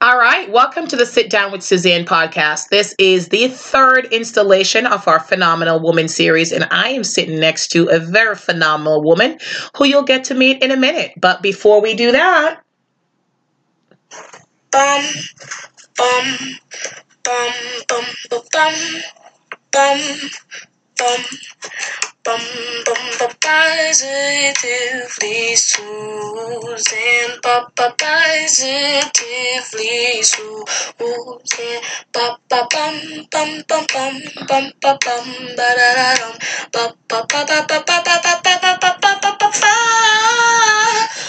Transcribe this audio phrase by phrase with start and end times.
[0.00, 2.68] All right, welcome to the Sit Down with Suzanne podcast.
[2.68, 7.72] This is the third installation of our Phenomenal Woman series, and I am sitting next
[7.72, 9.38] to a very phenomenal woman
[9.76, 11.14] who you'll get to meet in a minute.
[11.16, 12.60] But before we do that,
[14.70, 15.04] bum,
[15.96, 16.38] bum,
[17.24, 17.52] bum,
[17.88, 18.74] bum, bum, bum,
[19.72, 20.30] bum,
[20.98, 21.22] bum,
[22.24, 22.42] bum,
[23.18, 24.56] bum, positively
[25.56, 29.12] Susan, ba, ba, positively
[30.22, 31.80] Susan,
[32.12, 32.94] ba, ba, bum,
[33.30, 34.14] bum, bum, bum,
[34.48, 35.26] bum, bum,
[35.56, 36.34] ba, da, da, dum,
[36.72, 39.72] ba, ba, ba, ba, ba, ba, ba, ba, ba, ba, ba, ba, ba,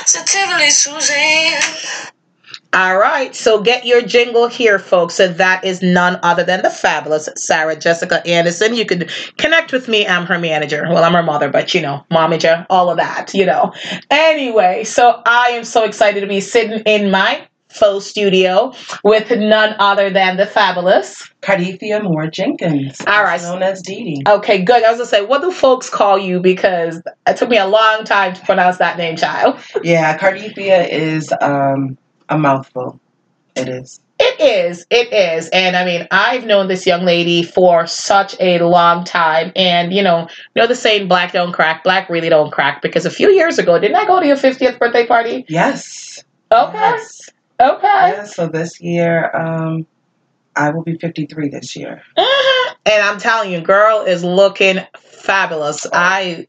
[0.06, 2.19] positively Suzanne.
[2.72, 5.20] All right, so get your jingle here, folks.
[5.20, 8.76] And that is none other than the fabulous Sarah Jessica Anderson.
[8.76, 10.06] You can connect with me.
[10.06, 10.86] I'm her manager.
[10.88, 13.74] Well, I'm her mother, but you know, momager, all of that, you know.
[14.12, 18.74] Anyway, so I am so excited to be sitting in my faux studio
[19.04, 23.00] with none other than the fabulous Cardithia Moore Jenkins.
[23.08, 23.42] All right.
[23.42, 24.24] Known as Dee Dee.
[24.28, 24.84] Okay, good.
[24.84, 26.40] I was gonna say, what do folks call you?
[26.40, 29.60] Because it took me a long time to pronounce that name, child.
[29.84, 31.98] Yeah, Cardithia is um
[32.30, 33.00] a mouthful.
[33.56, 34.00] It is.
[34.20, 34.86] It is.
[34.90, 35.50] It is.
[35.50, 39.52] And I mean, I've known this young lady for such a long time.
[39.56, 42.82] And, you know, you know the saying, black don't crack, black really don't crack.
[42.82, 45.46] Because a few years ago, didn't I go to your 50th birthday party?
[45.48, 46.24] Yes.
[46.52, 46.78] Okay.
[46.78, 47.30] Yes.
[47.62, 47.88] Okay.
[47.88, 49.86] Yeah, so this year, um,
[50.56, 52.02] I will be 53 this year.
[52.18, 52.76] Mm-hmm.
[52.86, 55.86] And I'm telling you, girl is looking fabulous.
[55.94, 56.48] I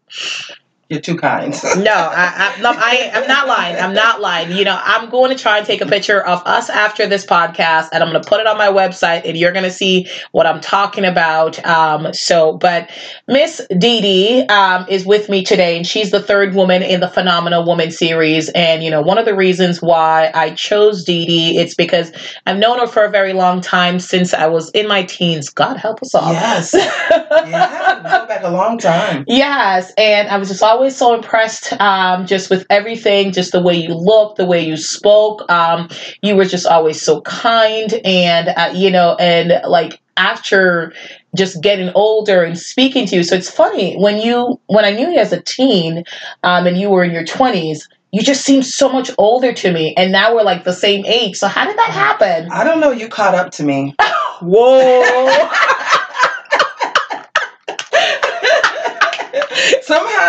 [0.91, 1.53] you're too kind.
[1.79, 3.77] no, I, I, no, I, I'm not lying.
[3.77, 4.51] I'm not lying.
[4.51, 7.91] You know, I'm going to try and take a picture of us after this podcast,
[7.93, 10.47] and I'm going to put it on my website, and you're going to see what
[10.47, 11.65] I'm talking about.
[11.65, 12.91] Um, so, but
[13.29, 17.09] Miss Dee Dee um, is with me today, and she's the third woman in the
[17.09, 18.49] Phenomenal Woman series.
[18.49, 22.11] And you know, one of the reasons why I chose Dee Dee, it's because
[22.47, 25.51] I've known her for a very long time since I was in my teens.
[25.51, 26.33] God help us all.
[26.33, 26.75] Yes.
[26.75, 29.25] yeah, back a long time.
[29.29, 33.61] Yes, and I was just always always so impressed um, just with everything, just the
[33.61, 35.45] way you looked, the way you spoke.
[35.51, 35.91] Um,
[36.23, 40.95] you were just always so kind, and uh, you know, and like after
[41.37, 43.23] just getting older and speaking to you.
[43.23, 46.05] So it's funny when you when I knew you as a teen,
[46.45, 49.95] um, and you were in your twenties you just seem so much older to me
[49.97, 51.37] and now we're like the same age.
[51.37, 52.51] So how did that happen?
[52.51, 52.91] I don't know.
[52.91, 53.95] You caught up to me.
[54.41, 55.49] Whoa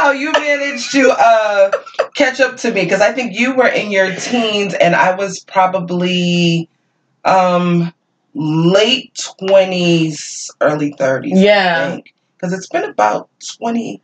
[0.02, 1.72] somehow you managed to uh,
[2.16, 5.40] catch up to me because I think you were in your teens and I was
[5.42, 6.70] probably
[7.26, 7.94] um,
[8.34, 11.32] late 20s, early 30s.
[11.34, 12.00] Yeah.
[12.36, 14.02] Because it's been about 20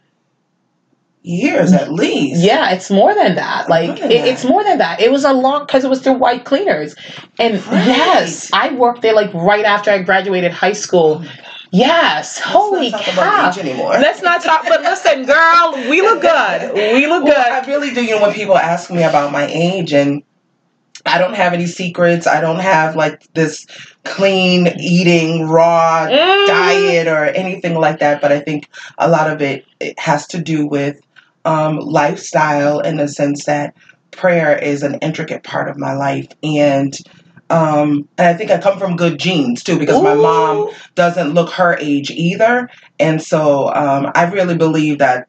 [1.23, 2.41] years at least.
[2.41, 3.67] Yeah, it's more than that.
[3.67, 4.27] Like more than it, that.
[4.27, 5.01] it's more than that.
[5.01, 6.95] It was a long because it was through White Cleaners,
[7.37, 7.87] and right.
[7.87, 11.21] yes, I worked there like right after I graduated high school.
[11.25, 12.39] Oh Yes.
[12.39, 13.55] Holy crap.
[13.55, 13.89] Let's Holy cow.
[13.89, 14.65] Let's not talk.
[14.67, 16.73] But listen, girl, we look good.
[16.73, 17.37] We look well, good.
[17.37, 18.03] I really do.
[18.03, 20.23] You know, when people ask me about my age, and
[21.05, 22.27] I don't have any secrets.
[22.27, 23.65] I don't have like this
[24.03, 26.47] clean eating, raw mm.
[26.47, 28.21] diet or anything like that.
[28.21, 30.99] But I think a lot of it, it has to do with
[31.45, 33.73] um, lifestyle in the sense that
[34.11, 36.97] prayer is an intricate part of my life and
[37.49, 40.03] um, and I think I come from good genes too because Ooh.
[40.03, 42.69] my mom doesn't look her age either.
[42.99, 45.27] And so um, I really believe that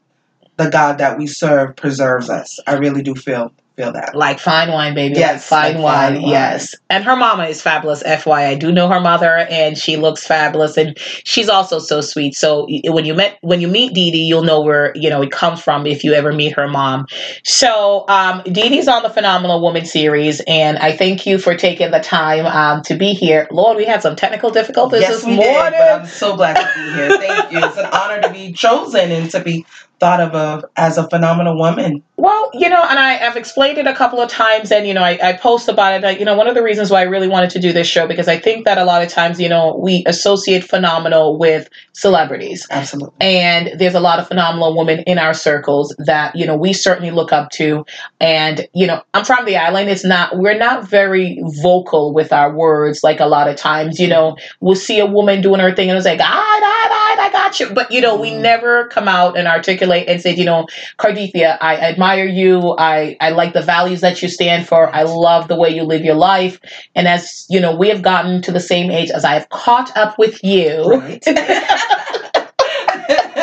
[0.57, 2.59] the God that we serve preserves us.
[2.67, 4.15] I really do feel feel that.
[4.15, 5.15] Like fine wine, baby.
[5.15, 6.31] Yes, like fine, like wine, fine wine.
[6.33, 6.75] Yes.
[6.91, 8.03] And her mama is fabulous.
[8.03, 12.35] FY, I do know her mother, and she looks fabulous, and she's also so sweet.
[12.35, 15.31] So when you met when you meet Dee Dee, you'll know where you know it
[15.31, 17.07] comes from if you ever meet her mom.
[17.45, 21.91] So um, Dee Dee's on the Phenomenal Woman series, and I thank you for taking
[21.93, 23.47] the time um, to be here.
[23.51, 25.45] Lord, we had some technical difficulties yes, this morning.
[25.45, 27.17] Did, but I'm so glad to be here.
[27.19, 27.59] Thank you.
[27.65, 29.65] It's an honor to be chosen and to be
[30.01, 32.03] thought of as a phenomenal woman?
[32.19, 35.05] Well, you know, and I, have explained it a couple of times, and you know,
[35.05, 36.05] I, I post about it.
[36.05, 38.09] I, you know, one of the reasons why I really wanted to do this show
[38.09, 42.67] because I think that a lot of times, you know, we associate phenomenal with celebrities,
[42.73, 46.73] absolutely, and there's a lot of phenomenal women in our circles that you know we
[46.73, 47.87] certainly look up to.
[48.19, 49.89] And you know, I'm from the island.
[49.89, 53.05] It's not we're not very vocal with our words.
[53.05, 55.97] Like a lot of times, you know, we'll see a woman doing her thing, and
[55.97, 56.98] it's like, ah, I, I,
[57.29, 58.41] I got you, but you know, we mm.
[58.41, 60.67] never come out and articulate articulate and say, you know,
[60.99, 62.75] Cardithia, I admire you.
[62.79, 64.95] I, I like the values that you stand for.
[64.95, 66.61] I love the way you live your life.
[66.95, 69.97] And as, you know, we have gotten to the same age as I have caught
[69.97, 70.85] up with you.
[70.85, 71.25] Right.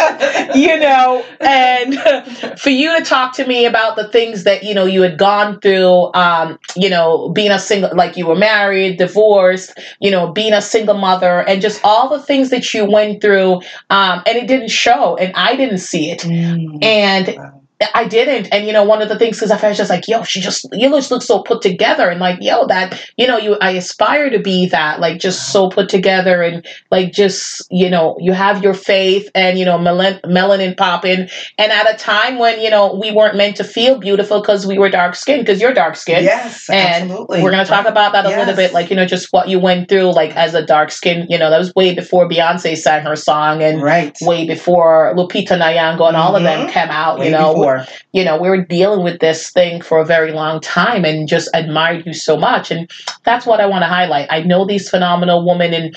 [0.56, 4.86] you know, and for you to talk to me about the things that, you know,
[4.86, 9.78] you had gone through, um, you know, being a single, like you were married, divorced,
[10.00, 13.56] you know, being a single mother, and just all the things that you went through,
[13.90, 16.22] um, and it didn't show, and I didn't see it.
[16.22, 16.84] Mm.
[16.84, 17.55] And
[17.94, 18.48] I didn't.
[18.54, 20.66] And you know, one of the things because I was just like, yo, she just
[20.72, 24.30] you just look so put together and like, yo, that you know, you I aspire
[24.30, 28.64] to be that, like just so put together and like just, you know, you have
[28.64, 31.28] your faith and you know, melanin, melanin popping.
[31.58, 34.78] And at a time when, you know, we weren't meant to feel beautiful because we
[34.78, 36.24] were dark skinned, because you're dark skinned.
[36.24, 36.70] Yes.
[36.70, 37.44] And absolutely.
[37.44, 38.40] we're gonna talk about that a yes.
[38.40, 41.28] little bit, like, you know, just what you went through like as a dark skin,
[41.30, 44.16] you know, that was way before Beyonce sang her song and right.
[44.22, 46.36] way before Lupita Nyong'o and all mm-hmm.
[46.38, 46.70] of them mm-hmm.
[46.70, 47.54] came out, way you know.
[47.54, 47.65] Before
[48.12, 51.50] you know, we were dealing with this thing for a very long time and just
[51.54, 52.72] admired you so much.
[52.72, 52.90] And
[53.24, 54.28] that's what I want to highlight.
[54.30, 55.96] I know these phenomenal women and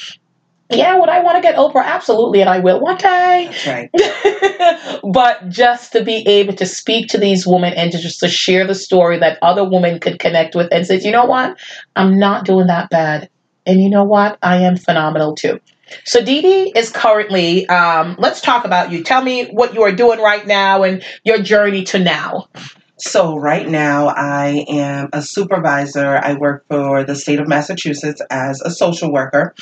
[0.70, 1.84] yeah, would I want to get Oprah?
[1.84, 3.48] Absolutely, and I will one day.
[3.50, 5.00] That's right.
[5.12, 8.66] but just to be able to speak to these women and to just to share
[8.66, 11.58] the story that other women could connect with and say, you know what,
[11.96, 13.30] I'm not doing that bad,
[13.64, 15.58] and you know what, I am phenomenal too.
[16.04, 17.68] So Dee Dee is currently.
[17.68, 19.02] Um, let's talk about you.
[19.02, 22.48] Tell me what you are doing right now and your journey to now.
[23.00, 26.16] So right now I am a supervisor.
[26.16, 29.54] I work for the state of Massachusetts as a social worker,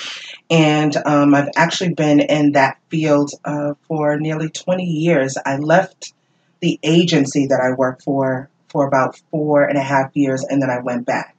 [0.49, 5.37] and um, I've actually been in that field uh, for nearly 20 years.
[5.45, 6.15] I left
[6.61, 10.71] the agency that I work for for about four and a half years, and then
[10.71, 11.37] I went back.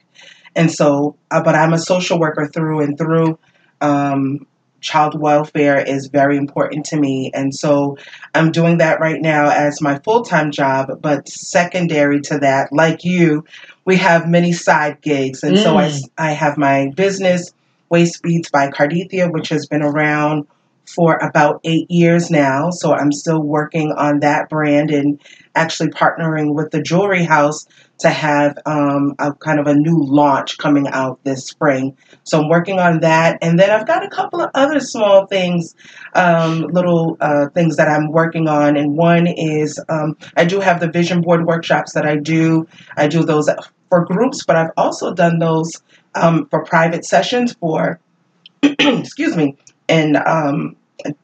[0.55, 3.39] And so, uh, but I'm a social worker through and through.
[3.81, 4.45] Um,
[4.81, 7.31] child welfare is very important to me.
[7.33, 7.97] And so
[8.33, 11.01] I'm doing that right now as my full time job.
[11.01, 13.45] But secondary to that, like you,
[13.85, 15.43] we have many side gigs.
[15.43, 15.63] And mm.
[15.63, 16.01] so I, mm.
[16.17, 17.51] I have my business,
[17.89, 20.47] Waist Beads by Cardithia, which has been around
[20.87, 22.69] for about eight years now.
[22.69, 25.21] So I'm still working on that brand and
[25.55, 27.67] actually partnering with the jewelry house
[27.99, 31.97] to have um, a kind of a new launch coming out this spring.
[32.23, 35.75] So I'm working on that, and then I've got a couple of other small things,
[36.13, 38.77] um, little uh, things that I'm working on.
[38.77, 42.67] And one is um, I do have the vision board workshops that I do.
[42.95, 43.49] I do those
[43.89, 45.71] for groups, but I've also done those
[46.13, 47.99] um, for private sessions for,
[48.61, 49.55] excuse me,
[49.89, 50.75] and um,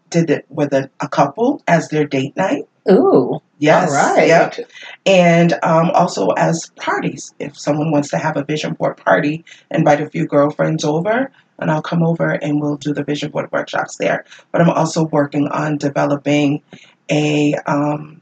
[0.09, 2.67] did it with a, a couple as their date night.
[2.89, 3.41] Ooh.
[3.59, 3.89] Yes.
[3.89, 4.27] All right.
[4.27, 4.69] Yep.
[5.05, 7.33] And um, also as parties.
[7.39, 11.71] If someone wants to have a vision board party, invite a few girlfriends over, and
[11.71, 14.25] I'll come over and we'll do the vision board workshops there.
[14.51, 16.61] But I'm also working on developing
[17.09, 18.21] a um,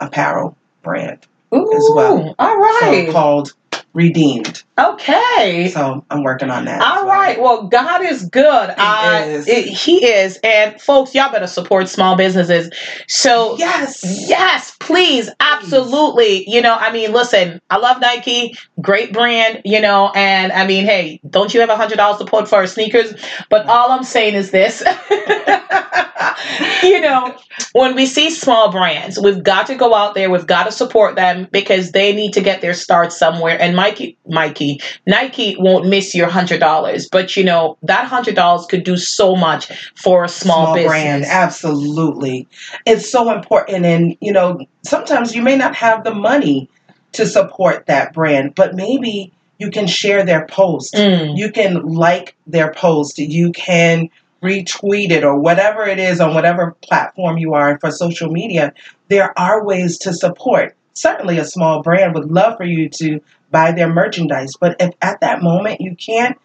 [0.00, 2.34] apparel brand Ooh, as well.
[2.38, 3.06] All right.
[3.06, 3.52] So called
[3.94, 4.62] redeemed.
[4.78, 5.70] Okay.
[5.72, 6.82] So I'm working on that.
[6.82, 7.14] All well.
[7.14, 7.40] right.
[7.40, 8.70] Well, God is good.
[8.70, 9.48] He uh, is.
[9.48, 10.38] It, he is.
[10.42, 12.70] And folks, y'all better support small businesses.
[13.06, 16.48] So yes, yes, please, absolutely.
[16.48, 19.62] You know, I mean, listen, I love Nike, great brand.
[19.64, 22.66] You know, and I mean, hey, don't you have a hundred dollars to put for
[22.66, 23.14] sneakers?
[23.50, 24.82] But all I'm saying is this.
[26.82, 27.36] you know,
[27.72, 30.30] when we see small brands, we've got to go out there.
[30.30, 33.60] We've got to support them because they need to get their start somewhere.
[33.60, 38.66] And Mikey, Mikey, Nike won't miss your hundred dollars, but you know that hundred dollars
[38.66, 41.24] could do so much for a small, small brand.
[41.24, 42.46] Absolutely,
[42.86, 43.84] it's so important.
[43.84, 46.68] And you know, sometimes you may not have the money
[47.14, 50.94] to support that brand, but maybe you can share their post.
[50.94, 51.36] Mm.
[51.36, 53.18] You can like their post.
[53.18, 54.10] You can
[54.44, 58.74] retweet it or whatever it is on whatever platform you are for social media,
[59.08, 60.76] there are ways to support.
[60.92, 65.20] Certainly, a small brand would love for you to buy their merchandise, but if at
[65.20, 66.38] that moment you can't,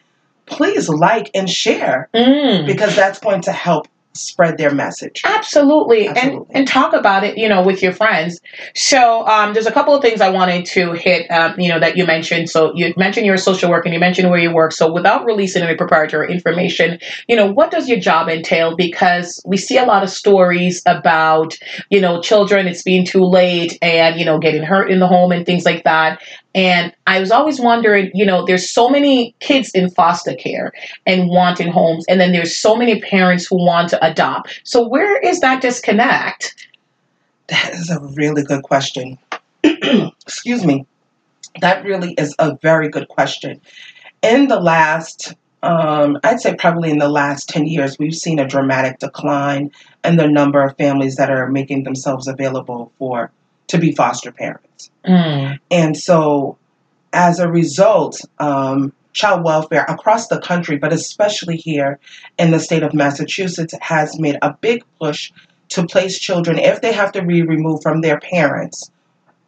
[0.46, 2.66] please like and share mm.
[2.66, 5.22] because that's going to help spread their message.
[5.26, 6.08] Absolutely.
[6.08, 6.08] Absolutely.
[6.08, 8.40] And and talk about it, you know, with your friends.
[8.76, 11.98] So um, there's a couple of things I wanted to hit, um, you know, that
[11.98, 12.50] you mentioned.
[12.50, 14.72] So you mentioned you're a social worker and you mentioned where you work.
[14.72, 18.76] So without releasing any proprietary information, you know, what does your job entail?
[18.76, 21.58] Because we see a lot of stories about,
[21.90, 25.32] you know, children, it's being too late and, you know, getting hurt in the home
[25.32, 26.22] and things like that.
[26.56, 30.74] And I was always wondering, you know, there's so many kids in foster care
[31.06, 34.62] and wanting homes, and then there's so many parents who want to adopt.
[34.64, 36.68] So where is that disconnect?
[37.48, 39.18] That is a really good question.
[39.64, 40.86] Excuse me.
[41.62, 43.62] That really is a very good question.
[44.22, 48.48] In the last, um, I'd say probably in the last 10 years, we've seen a
[48.48, 49.72] dramatic decline
[50.04, 53.32] in the number of families that are making themselves available for
[53.70, 54.92] to be foster parents.
[55.06, 55.60] Mm.
[55.72, 56.58] And so,
[57.14, 62.00] as a result, um, child welfare across the country, but especially here
[62.38, 65.32] in the state of Massachusetts, has made a big push
[65.70, 68.92] to place children, if they have to be removed from their parents,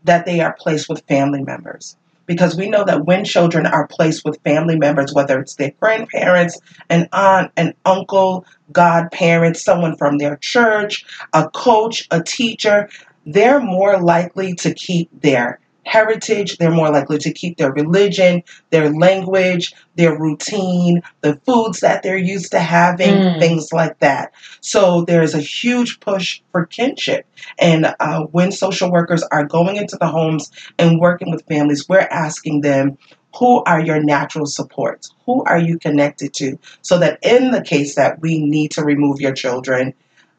[0.04, 1.96] that they are placed with family members.
[2.28, 6.60] Because we know that when children are placed with family members, whether it's their grandparents,
[6.90, 12.88] an aunt, an uncle, godparents, someone from their church, a coach, a teacher,
[13.26, 18.92] they're more likely to keep their heritage, they're more likely to keep their religion, their
[18.94, 23.40] language, their routine, the foods that they're used to having, mm.
[23.40, 24.32] things like that.
[24.62, 27.26] So there's a huge push for kinship.
[27.58, 32.00] And uh, when social workers are going into the homes and working with families, we're
[32.00, 32.98] asking them,
[33.38, 35.14] who are your natural supports?
[35.26, 36.60] Who are you connected to?
[36.82, 39.94] So that in the case that we need to remove your children,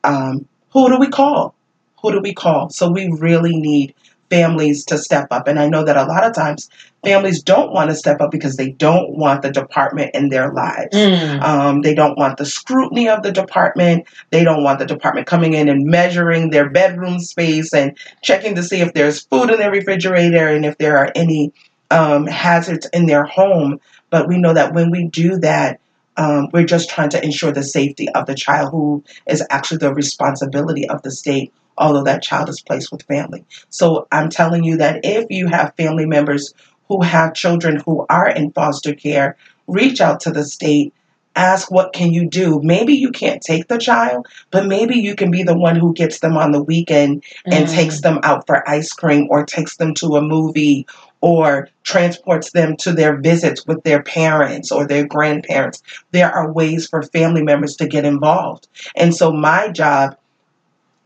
[0.04, 1.54] um, who do we call?
[2.02, 2.70] Who do we call?
[2.70, 3.94] So we really need
[4.32, 5.46] families to step up.
[5.46, 6.70] And I know that a lot of times
[7.04, 10.96] families don't want to step up because they don't want the department in their lives.
[10.96, 11.42] Mm.
[11.42, 14.06] Um, they don't want the scrutiny of the department.
[14.30, 18.62] They don't want the department coming in and measuring their bedroom space and checking to
[18.62, 21.52] see if there's food in their refrigerator and if there are any
[21.90, 23.80] um, hazards in their home.
[24.08, 25.78] But we know that when we do that,
[26.16, 29.94] um, we're just trying to ensure the safety of the child who is actually the
[29.94, 33.44] responsibility of the state although that child is placed with family.
[33.70, 36.54] So I'm telling you that if you have family members
[36.88, 39.36] who have children who are in foster care,
[39.66, 40.92] reach out to the state
[41.34, 45.30] ask what can you do maybe you can't take the child but maybe you can
[45.30, 47.74] be the one who gets them on the weekend and mm.
[47.74, 50.86] takes them out for ice cream or takes them to a movie
[51.20, 56.86] or transports them to their visits with their parents or their grandparents there are ways
[56.86, 60.16] for family members to get involved and so my job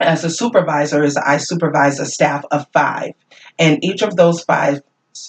[0.00, 3.12] as a supervisor is I supervise a staff of five,
[3.58, 4.82] and each of those five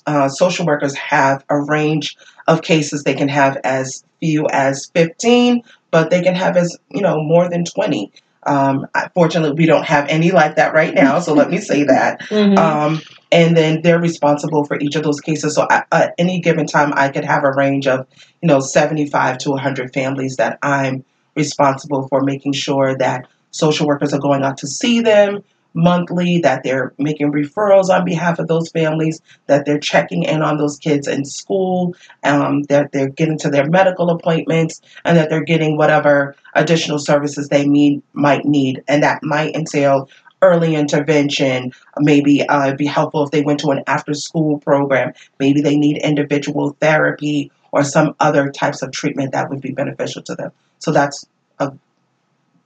[0.06, 3.04] uh, social workers have a range of cases.
[3.04, 7.50] They can have as few as 15, but they can have as you know more
[7.50, 8.12] than 20.
[8.46, 12.22] Um, fortunately, we don't have any like that right now, so let me say that.
[12.30, 12.58] Mm-hmm.
[12.58, 15.56] Um, and then they're responsible for each of those cases.
[15.56, 18.08] So at any given time, I could have a range of
[18.42, 21.04] you know 75 to 100 families that I'm
[21.36, 26.64] responsible for making sure that social workers are going out to see them monthly, that
[26.64, 31.08] they're making referrals on behalf of those families, that they're checking in on those kids
[31.08, 36.36] in school, um, that they're getting to their medical appointments, and that they're getting whatever
[36.56, 38.84] additional services they need might need.
[38.88, 40.10] And that might entail
[40.42, 41.72] early intervention.
[42.00, 45.14] Maybe uh, it'd be helpful if they went to an after school program.
[45.40, 50.22] Maybe they need individual therapy or some other types of treatment that would be beneficial
[50.24, 50.52] to them.
[50.80, 51.26] So that's
[51.60, 51.74] a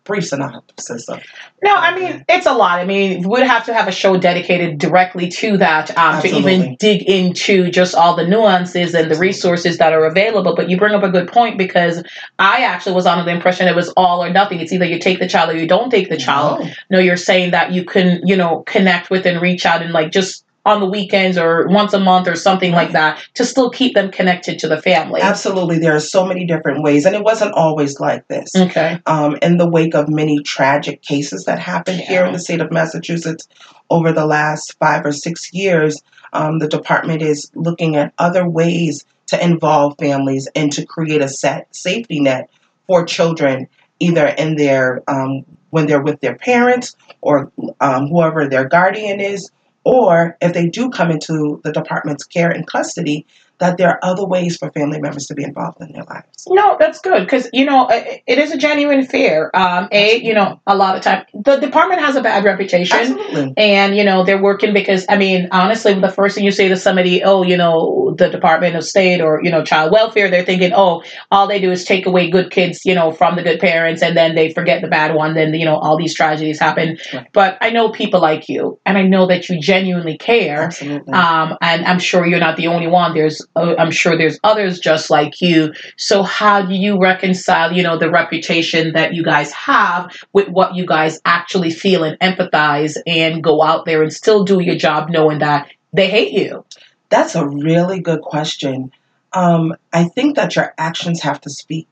[0.04, 1.22] brief synopsis of.
[1.64, 2.80] No, I mean it's a lot.
[2.80, 6.76] I mean, we'd have to have a show dedicated directly to that um, to even
[6.80, 10.56] dig into just all the nuances and the resources that are available.
[10.56, 12.04] But you bring up a good point because
[12.40, 14.60] I actually was under the impression it was all or nothing.
[14.60, 16.62] It's either you take the child or you don't take the child.
[16.62, 19.94] No, no you're saying that you can, you know, connect with and reach out and
[19.94, 23.70] like just on the weekends or once a month or something like that to still
[23.70, 25.20] keep them connected to the family.
[25.22, 25.80] Absolutely.
[25.80, 28.56] There are so many different ways, and it wasn't always like this.
[28.56, 29.00] Okay.
[29.06, 32.08] Um, in the wake of many tragic cases that happened yeah.
[32.08, 33.48] here in the state of Massachusetts
[33.90, 36.00] over the last five or six years,
[36.34, 41.28] um, the department is looking at other ways to involve families and to create a
[41.28, 42.50] set safety net
[42.86, 43.68] for children,
[44.00, 49.50] either in their um, when they're with their parents or um, whoever their guardian is
[49.84, 53.26] or if they do come into the department's care and custody,
[53.62, 56.48] that there are other ways for family members to be involved in their lives.
[56.50, 59.52] No, that's good because you know it is a genuine fear.
[59.54, 63.54] Um, a, you know, a lot of time the department has a bad reputation, Absolutely.
[63.58, 66.76] and you know they're working because I mean, honestly, the first thing you say to
[66.76, 70.72] somebody, oh, you know, the Department of State or you know Child Welfare, they're thinking,
[70.76, 74.02] oh, all they do is take away good kids, you know, from the good parents,
[74.02, 75.36] and then they forget the bad one.
[75.36, 76.98] Then you know all these tragedies happen.
[77.14, 77.28] Right.
[77.32, 80.64] But I know people like you, and I know that you genuinely care.
[80.64, 81.14] Absolutely.
[81.14, 83.14] Um, and I'm sure you're not the only one.
[83.14, 85.74] There's I'm sure there's others just like you.
[85.98, 90.76] So how do you reconcile, you know, the reputation that you guys have with what
[90.76, 95.10] you guys actually feel and empathize and go out there and still do your job
[95.10, 96.66] knowing that they hate you?
[97.10, 98.92] That's a really good question.
[99.34, 101.88] Um, I think that your actions have to speak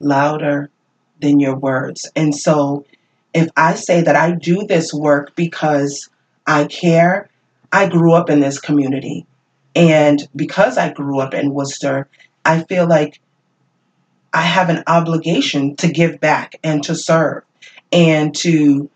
[0.00, 0.70] louder
[1.20, 2.10] than your words.
[2.14, 2.84] And so
[3.32, 6.08] if I say that I do this work because
[6.46, 7.28] I care,
[7.72, 9.26] I grew up in this community.
[9.74, 12.08] And because I grew up in Worcester,
[12.44, 13.20] I feel like
[14.32, 17.42] I have an obligation to give back and to serve
[17.92, 18.90] and to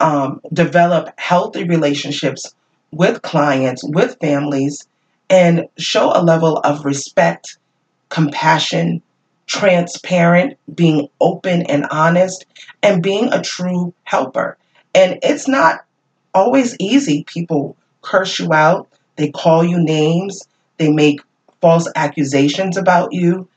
[0.00, 2.54] um, develop healthy relationships
[2.90, 4.86] with clients, with families,
[5.28, 7.58] and show a level of respect,
[8.08, 9.02] compassion,
[9.46, 12.46] transparent, being open and honest,
[12.82, 14.56] and being a true helper.
[14.94, 15.84] And it's not
[16.32, 17.24] always easy.
[17.24, 21.20] People curse you out, they call you names, they make
[21.60, 23.48] false accusations about you.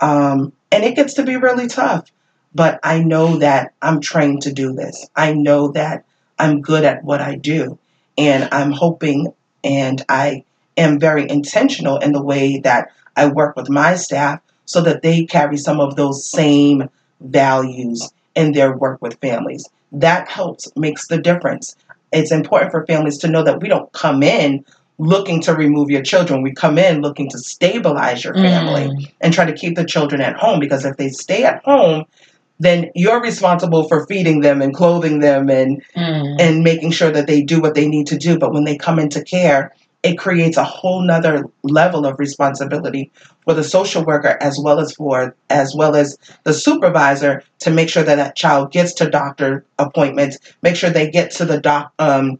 [0.00, 2.10] Um, and it gets to be really tough.
[2.54, 5.08] But I know that I'm trained to do this.
[5.16, 6.04] I know that
[6.38, 7.78] I'm good at what I do.
[8.18, 9.32] And I'm hoping
[9.64, 10.44] and I
[10.76, 15.24] am very intentional in the way that I work with my staff so that they
[15.24, 16.88] carry some of those same
[17.20, 19.68] values in their work with families.
[19.92, 21.76] That helps, makes the difference.
[22.12, 24.64] It's important for families to know that we don't come in
[24.98, 26.42] looking to remove your children.
[26.42, 29.12] We come in looking to stabilize your family mm.
[29.20, 32.04] and try to keep the children at home because if they stay at home,
[32.60, 36.36] then you're responsible for feeding them and clothing them and mm.
[36.40, 38.38] and making sure that they do what they need to do.
[38.38, 43.10] But when they come into care, it creates a whole nother level of responsibility
[43.44, 47.88] for the social worker as well as for as well as the supervisor to make
[47.88, 51.92] sure that that child gets to doctor appointments, make sure they get to the doc
[51.98, 52.38] um,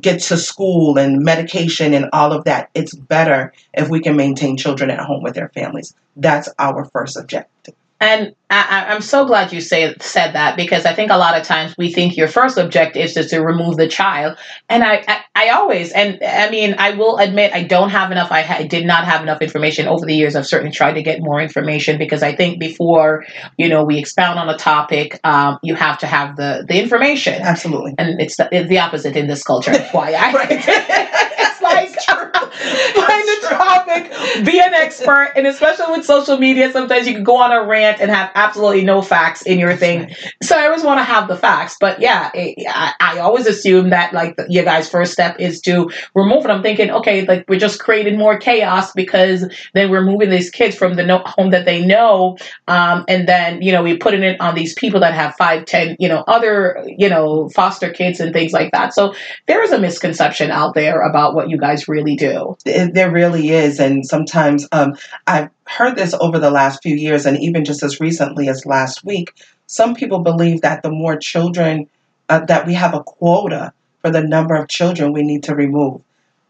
[0.00, 2.70] get to school and medication and all of that.
[2.74, 5.94] It's better if we can maintain children at home with their families.
[6.16, 7.74] That's our first objective.
[8.00, 11.46] And I, am so glad you say said that because I think a lot of
[11.46, 14.38] times we think your first objective is just to remove the child,
[14.68, 18.30] and I, I, I always and I mean I will admit I don't have enough.
[18.30, 20.36] I, ha- did not have enough information over the years.
[20.36, 23.24] I've certainly tried to get more information because I think before
[23.56, 27.40] you know we expound on a topic, um, you have to have the the information.
[27.42, 29.72] Absolutely, and it's the, it's the opposite in this culture.
[29.92, 31.22] Why I.
[31.38, 34.10] It's like find the topic,
[34.44, 38.00] be an expert, and especially with social media, sometimes you can go on a rant
[38.00, 40.14] and have absolutely no facts in your thing.
[40.42, 43.90] So I always want to have the facts, but yeah, it, I, I, always assume
[43.90, 46.50] that like the, your guys' first step is to remove it.
[46.50, 50.76] I'm thinking, okay, like we're just creating more chaos because then we're moving these kids
[50.76, 52.36] from the no- home that they know,
[52.68, 55.96] um, and then you know we're putting it on these people that have five, ten,
[55.98, 58.94] you know, other you know foster kids and things like that.
[58.94, 59.14] So
[59.46, 62.56] there is a misconception out there about what you guys really do.
[62.64, 63.78] There really is.
[63.78, 64.94] And sometimes um,
[65.26, 69.04] I've heard this over the last few years, and even just as recently as last
[69.04, 69.32] week.
[69.66, 71.88] Some people believe that the more children,
[72.28, 76.00] uh, that we have a quota for the number of children we need to remove.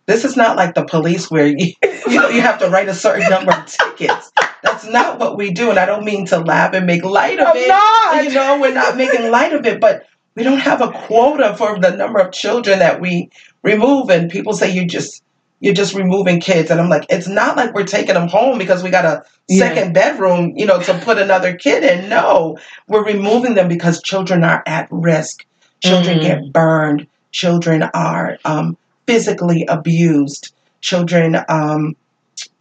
[0.07, 2.95] This is not like the police where you, you know you have to write a
[2.95, 4.31] certain number of tickets.
[4.63, 7.49] That's not what we do, and I don't mean to laugh and make light of
[7.49, 7.69] I'm it.
[7.69, 8.25] Not.
[8.25, 11.79] You know, we're not making light of it, but we don't have a quota for
[11.79, 13.31] the number of children that we
[13.63, 14.11] remove.
[14.11, 15.23] And people say you just
[15.61, 18.83] you're just removing kids, and I'm like, it's not like we're taking them home because
[18.83, 19.93] we got a second yeah.
[19.93, 22.09] bedroom, you know, to put another kid in.
[22.09, 25.47] No, we're removing them because children are at risk.
[25.83, 26.43] Children mm-hmm.
[26.43, 27.07] get burned.
[27.33, 30.55] Children are um, physically abused.
[30.81, 31.97] Children um,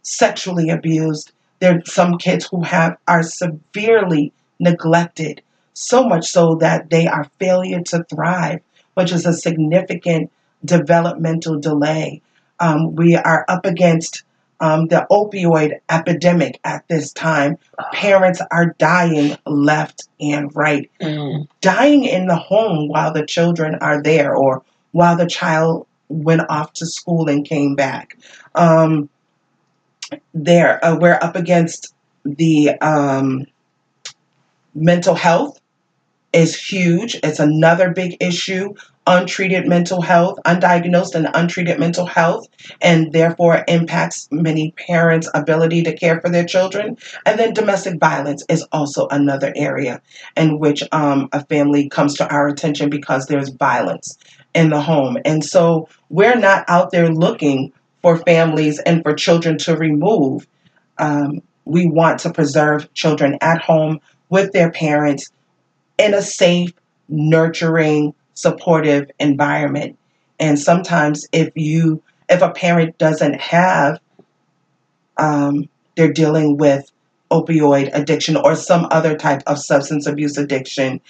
[0.02, 1.32] sexually abused.
[1.60, 5.42] There are some kids who have are severely neglected
[5.74, 8.60] so much so that they are failure to thrive,
[8.94, 10.30] which is a significant
[10.64, 12.22] developmental delay.
[12.60, 14.24] Um, we are up against
[14.60, 17.58] um, the opioid epidemic at this time.
[17.92, 21.46] Parents are dying left and right, mm.
[21.60, 26.72] dying in the home while the children are there or while the child went off
[26.74, 28.16] to school and came back.
[28.54, 29.08] Um,
[30.32, 31.92] there, uh, we're up against
[32.24, 33.46] the um,
[34.74, 35.60] mental health
[36.32, 37.18] is huge.
[37.22, 38.74] It's another big issue.
[39.06, 42.46] Untreated mental health, undiagnosed and untreated mental health,
[42.82, 46.96] and therefore impacts many parents' ability to care for their children.
[47.24, 50.02] And then domestic violence is also another area
[50.36, 54.18] in which um, a family comes to our attention because there's violence
[54.54, 55.18] in the home.
[55.24, 60.46] And so we're not out there looking for families and for children to remove.
[60.98, 65.30] Um, we want to preserve children at home with their parents
[65.98, 66.72] in a safe,
[67.08, 69.98] nurturing, supportive environment.
[70.38, 73.98] And sometimes if you if a parent doesn't have
[75.16, 76.90] um, they're dealing with
[77.30, 81.00] opioid addiction or some other type of substance abuse addiction,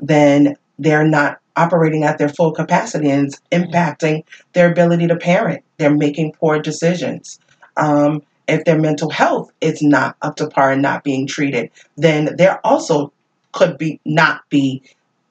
[0.00, 5.64] then they're not operating at their full capacity and it's impacting their ability to parent.
[5.76, 7.40] They're making poor decisions.
[7.76, 12.36] Um, if their mental health is not up to par and not being treated, then
[12.36, 13.12] they're also
[13.52, 14.82] could be not be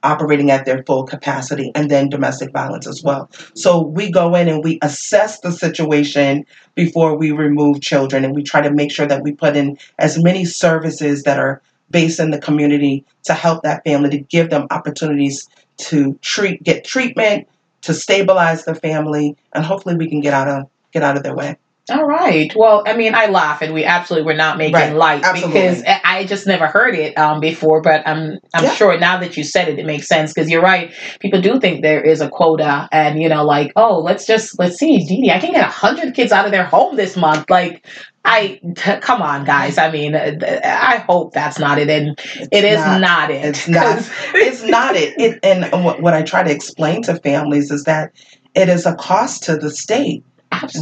[0.04, 3.30] operating at their full capacity and then domestic violence as well.
[3.56, 8.44] So we go in and we assess the situation before we remove children and we
[8.44, 12.32] try to make sure that we put in as many services that are based in
[12.32, 17.48] the community to help that family to give them opportunities to treat get treatment
[17.82, 21.36] to stabilize the family and hopefully we can get out of get out of their
[21.36, 21.58] way.
[21.89, 22.52] All right.
[22.54, 24.93] Well, I mean, I laugh, and we absolutely were not making right.
[24.93, 25.62] light absolutely.
[25.62, 28.73] because I just never heard it um, before, but I'm I'm Yeah.
[28.73, 30.93] sure now that you said it, it makes sense because you're right.
[31.21, 34.78] People do think there is a quota, and you know, like, oh, let's just let's
[34.78, 37.50] see, Dee Dee, I can get a hundred kids out of their home this month.
[37.50, 37.86] Like,
[38.26, 39.78] I t- come on, guys.
[39.78, 40.34] I mean, uh,
[40.65, 42.19] I hope that's not it, and
[42.52, 43.00] it is not.
[43.00, 43.45] not, it.
[43.45, 44.00] It's not.
[44.36, 45.13] it's not it.
[45.17, 48.12] it and what, what I try to explain to families is that
[48.56, 50.26] it is a cost to the state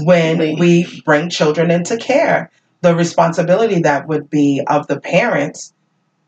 [0.04, 2.51] when we bring children into care.
[2.82, 5.73] The responsibility that would be of the parents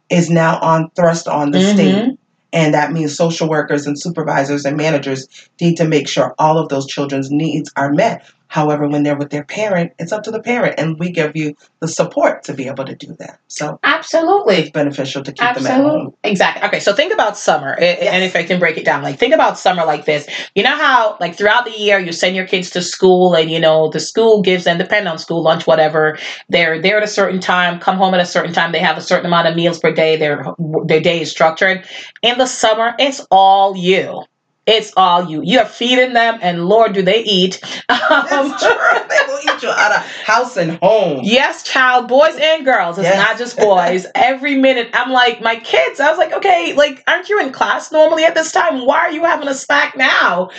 [0.09, 1.73] is now on thrust on the Mhm.
[1.73, 2.17] state.
[2.53, 5.27] And that means social workers and supervisors and managers
[5.59, 8.23] need to make sure all of those children's needs are met.
[8.49, 11.55] However, when they're with their parent, it's up to the parent, and we give you
[11.79, 13.39] the support to be able to do that.
[13.47, 14.55] So Absolutely.
[14.55, 16.13] it's beneficial to keep them at home.
[16.23, 16.67] Exactly.
[16.67, 17.99] Okay, so think about summer, Yes.
[18.01, 20.27] and if I can break it down, like think about summer like this.
[20.55, 23.59] You know how, like throughout the year, you send your kids to school, and you
[23.59, 26.17] know the school gives them, depend on school lunch, whatever.
[26.49, 28.71] They're there at a certain time, come home at a certain time.
[28.71, 30.15] They have a certain amount of meals per day.
[30.17, 30.45] Their
[30.85, 31.85] their day is structured.
[32.21, 34.23] In the summer, it's all you.
[34.67, 35.41] It's all you.
[35.43, 37.61] You're feeding them, and Lord, do they eat?
[38.09, 38.73] Um, It's true.
[39.09, 41.21] They will eat you out of house and home.
[41.23, 42.97] Yes, child, boys and girls.
[42.97, 43.17] It's Yes.
[43.17, 44.05] not just boys.
[44.15, 45.99] Every minute, I'm like, my kids.
[45.99, 48.85] I was like, okay, like, aren't you in class normally at this time?
[48.85, 50.49] Why are you having a snack now?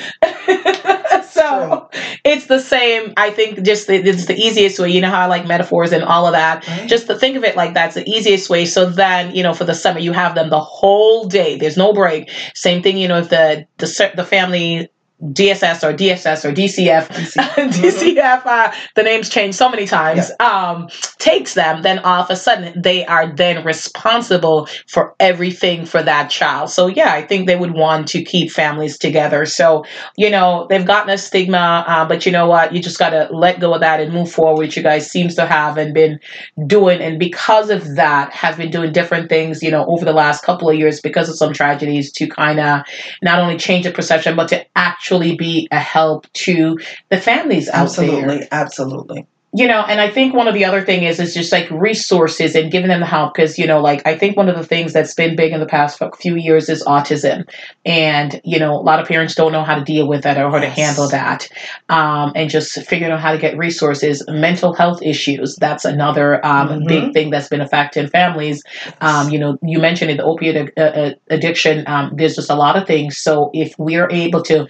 [1.30, 1.88] so
[2.24, 3.12] it's the same.
[3.16, 4.90] I think just the, it's the easiest way.
[4.90, 6.66] You know how I like metaphors and all of that.
[6.66, 6.88] Right.
[6.88, 8.64] Just to think of it like that's the easiest way.
[8.66, 11.56] So then, you know, for the summer, you have them the whole day.
[11.58, 12.30] There's no break.
[12.54, 14.90] Same thing, you know, if the the the family.
[15.22, 21.54] DSS or DSS or DCF DCF, uh, the names change so many times, um, takes
[21.54, 26.70] them, then all of a sudden they are then responsible for everything for that child.
[26.70, 29.44] So, yeah, I think they would want to keep families together.
[29.44, 29.84] So,
[30.16, 32.72] you know, they've gotten a stigma, uh, but you know what?
[32.72, 35.34] You just got to let go of that and move forward, which you guys seems
[35.34, 36.20] to have and been
[36.68, 37.00] doing.
[37.00, 40.70] And because of that, have been doing different things, you know, over the last couple
[40.70, 42.82] of years because of some tragedies to kind of
[43.20, 46.78] not only change the perception, but to actually be a help to
[47.10, 48.04] the families out there.
[48.08, 49.26] Absolutely, absolutely.
[49.54, 52.54] you know and i think one of the other thing is is just like resources
[52.54, 54.92] and giving them the help because you know like i think one of the things
[54.92, 57.48] that's been big in the past few years is autism.
[57.86, 60.50] And you know a lot of parents don't know how to deal with that or
[60.50, 61.48] how to handle that
[61.88, 64.22] um, and just figuring out how to get resources.
[64.28, 66.86] Mental health issues that's another um, Mhm.
[66.86, 68.62] big thing that's been affecting families.
[69.00, 72.54] Um, you know you mentioned it, the opiate uh, uh, addiction um, there's just a
[72.54, 73.16] lot of things.
[73.16, 74.66] So if we're able to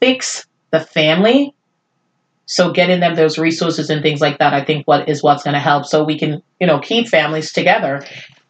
[0.00, 1.54] fix the family
[2.46, 5.54] so getting them those resources and things like that i think what is what's going
[5.54, 8.02] to help so we can you know keep families together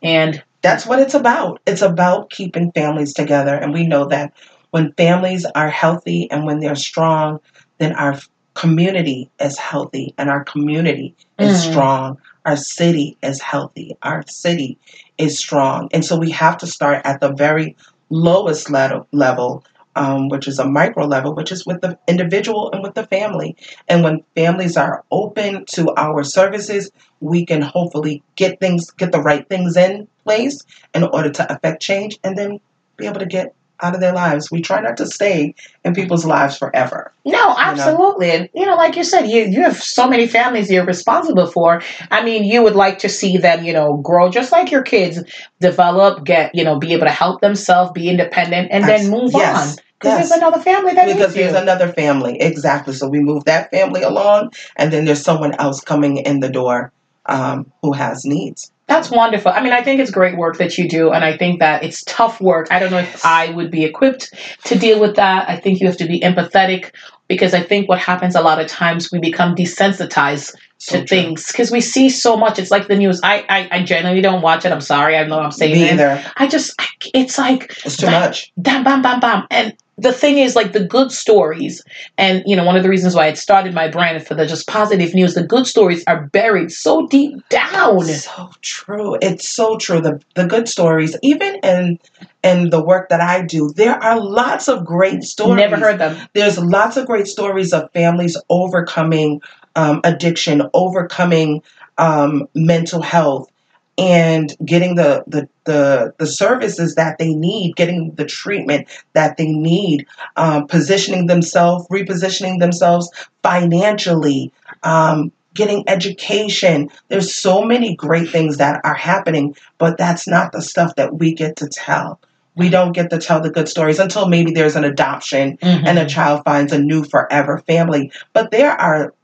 [0.02, 1.60] and That's what it's about.
[1.66, 3.54] It's about keeping families together.
[3.56, 4.32] And we know that
[4.72, 7.40] when families are healthy and when they're strong,
[7.78, 8.18] then our
[8.54, 11.70] community is healthy and our community is Mm.
[11.70, 12.18] strong.
[12.44, 13.96] Our city is healthy.
[14.02, 14.78] Our city
[15.18, 15.88] is strong.
[15.92, 17.76] And so we have to start at the very
[18.10, 19.64] lowest level, level
[19.96, 23.56] um, which is a micro level, which is with the individual and with the family.
[23.88, 29.22] And when families are open to our services, we can hopefully get things, get the
[29.22, 30.62] right things in place
[30.94, 32.60] in order to affect change and then
[32.96, 34.50] be able to get out of their lives.
[34.50, 37.12] We try not to stay in people's lives forever.
[37.24, 40.84] no absolutely and you know like you said you you have so many families you're
[40.84, 44.70] responsible for i mean you would like to see them you know grow just like
[44.70, 45.22] your kids
[45.60, 49.78] develop get you know be able to help themselves be independent and then move yes,
[49.78, 50.28] on because yes.
[50.30, 51.42] there's another family that because needs you.
[51.42, 52.40] there's another family.
[52.40, 52.94] Exactly.
[52.94, 56.90] So we move that family along and then there's someone else coming in the door
[57.26, 58.72] um, who has needs.
[58.90, 59.52] That's wonderful.
[59.52, 62.02] I mean, I think it's great work that you do, and I think that it's
[62.02, 62.66] tough work.
[62.72, 65.48] I don't know if I would be equipped to deal with that.
[65.48, 66.92] I think you have to be empathetic
[67.28, 71.06] because I think what happens a lot of times we become desensitized So to true.
[71.06, 72.58] things because we see so much.
[72.58, 73.20] It's like the news.
[73.22, 74.72] I, I I generally don't watch it.
[74.72, 75.16] I'm sorry.
[75.16, 75.92] I know I'm saying Me it.
[75.94, 76.24] either.
[76.36, 78.50] I just I, it's like It's too much.
[78.56, 81.82] bam bam bam bam and the thing is like the good stories
[82.16, 84.66] and you know one of the reasons why it started my brand for the just
[84.66, 89.18] positive news the good stories are buried so deep down It's So true.
[89.20, 90.00] It's so true.
[90.00, 91.98] The the good stories, even in
[92.42, 95.56] in the work that I do, there are lots of great stories.
[95.56, 99.40] never heard them There's lots of great stories of families overcoming
[99.76, 101.62] um, addiction, overcoming
[101.98, 103.50] um, mental health,
[103.98, 109.46] and getting the, the the the services that they need, getting the treatment that they
[109.52, 110.06] need,
[110.36, 113.10] um, positioning themselves, repositioning themselves
[113.42, 114.52] financially,
[114.82, 116.88] um, getting education.
[117.08, 121.34] There's so many great things that are happening, but that's not the stuff that we
[121.34, 122.18] get to tell.
[122.56, 125.86] We don't get to tell the good stories until maybe there's an adoption Mhm.
[125.86, 128.10] and a child finds a new forever family.
[128.32, 129.14] But there are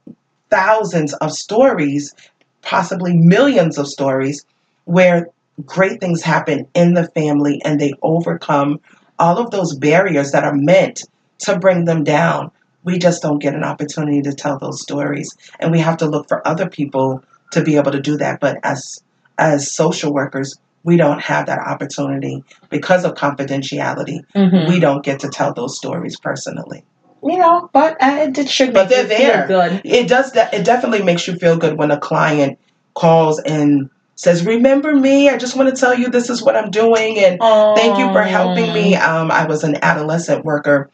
[0.51, 2.15] thousands of stories,
[2.63, 4.45] possibly millions of stories,
[4.85, 5.29] where
[5.65, 8.81] great things happen in the family and they overcome
[9.19, 11.05] all of those barriers that are meant
[11.39, 12.51] to bring them down.
[12.85, 15.35] We just don't get an opportunity to tell those stories.
[15.59, 18.41] And we have to look for other people to be able to do that.
[18.41, 19.03] But as
[19.39, 24.21] as social workers, we don't have that opportunity because of confidentiality.
[24.35, 24.69] Mhm.
[24.69, 26.85] We don't get to tell those stories personally.
[27.23, 29.47] You know, but uh, it should But they're there.
[29.47, 29.81] good.
[29.85, 30.53] It does that.
[30.55, 32.59] It definitely makes you feel good when a client
[32.95, 35.29] calls and says, "Remember me?
[35.29, 37.41] I just want to tell you this is what I'm doing, and
[37.77, 40.91] thank you for helping me." Um, I was an adolescent worker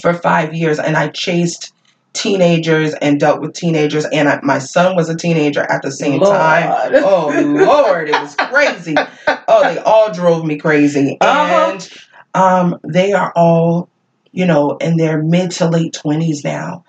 [0.00, 1.72] for five years, and I chased
[2.14, 6.20] teenagers and dealt with teenagers, and I, my son was a teenager at the same
[6.20, 6.36] Lord.
[6.36, 7.02] time.
[7.04, 8.96] Oh Lord, it was crazy.
[9.50, 11.70] Oh, they all drove me crazy, Uh-huh.
[11.72, 11.90] and
[12.34, 13.88] um, they are all,
[14.32, 16.84] you know, in their mid to late twenties now.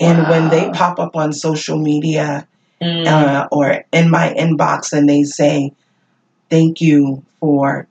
[0.00, 2.46] And when they pop up on social media
[2.82, 3.06] Mm.
[3.06, 5.72] uh, or in my inbox and they say,
[6.50, 7.86] Thank you for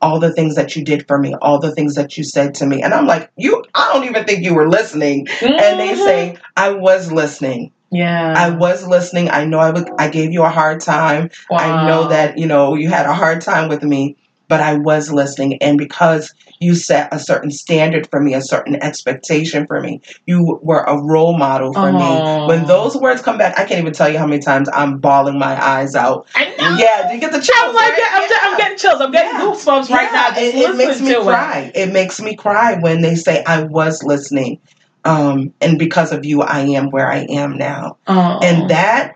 [0.00, 2.66] all the things that you did for me, all the things that you said to
[2.66, 2.80] me.
[2.82, 5.26] And I'm like, You, I don't even think you were listening.
[5.42, 6.04] And they Mhm.
[6.04, 7.72] say, I was listening.
[7.90, 9.30] "Yeah, I was listening.
[9.30, 11.30] I know I, would, I gave you a hard time.
[11.50, 14.16] I know that, you know, you had a hard time with me,
[14.48, 15.58] but I was listening.
[15.62, 20.58] And because you set a certain standard for me, a certain expectation for me, you
[20.62, 21.98] were a role model for me.
[22.02, 22.46] Oh.
[22.48, 25.38] When those words come back, I can't even tell you how many times I'm bawling
[25.38, 26.26] my eyes out.
[26.34, 26.76] I know.
[26.78, 27.50] Yeah, do you get the chills?
[27.58, 28.08] I'm like, right?
[28.12, 28.36] I'm, Yeah.
[28.42, 29.00] I'm getting chills.
[29.00, 29.46] I'm getting Yeah.
[29.46, 30.28] goosebumps right now.
[30.28, 31.24] Yeah, Just it, it makes me to it.
[31.24, 31.72] cry.
[31.74, 31.92] It.
[31.92, 34.58] makes me cry when they say I was listening.
[35.04, 37.96] Um, and because of you, I am where I am now.
[38.08, 38.40] Oh.
[38.42, 39.15] And that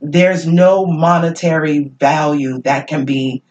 [0.00, 3.42] there's no monetary value that can be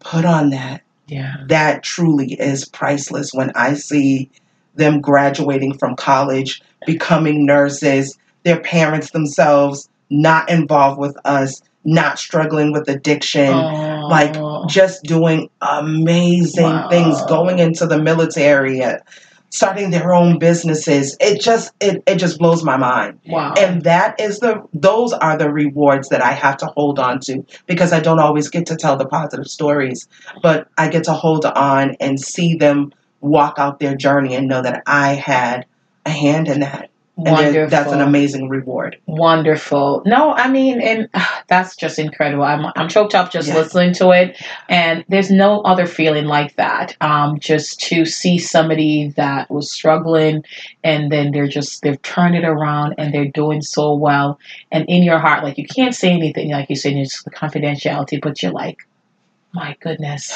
[0.00, 0.82] put on that.
[1.06, 1.36] yeah.
[1.48, 4.30] That truly is priceless when I see
[4.74, 12.72] them graduating from college, becoming nurses, their parents themselves not involved with us, not struggling
[12.72, 14.06] with addiction Oh.
[14.08, 14.34] like
[14.68, 16.88] just doing amazing Wow.
[16.88, 18.80] things going into the military
[19.52, 23.52] starting their own businesses it just it, it just blows my mind wow.
[23.58, 27.44] and that is the those are the rewards that i have to hold on to
[27.66, 30.08] because i don't always get to tell the positive stories
[30.42, 34.62] but i get to hold on and see them walk out their journey and know
[34.62, 35.66] that i had
[36.06, 37.68] a hand in that Wonderful.
[37.68, 40.02] that's an amazing reward Wonderful.
[40.06, 42.42] No, I mean, and uh, that's just incredible.
[42.42, 43.56] I'm I'm choked up just Yeah.
[43.58, 46.96] listening to it, and there's no other feeling like that.
[47.02, 50.42] Um, just to see somebody that was struggling,
[50.82, 54.38] and then they're just they've turned it around and they're doing so well,
[54.72, 58.22] and in your heart, like you can't say anything, like you said, it's the confidentiality,
[58.22, 58.78] but you're like,
[59.52, 60.32] my goodness,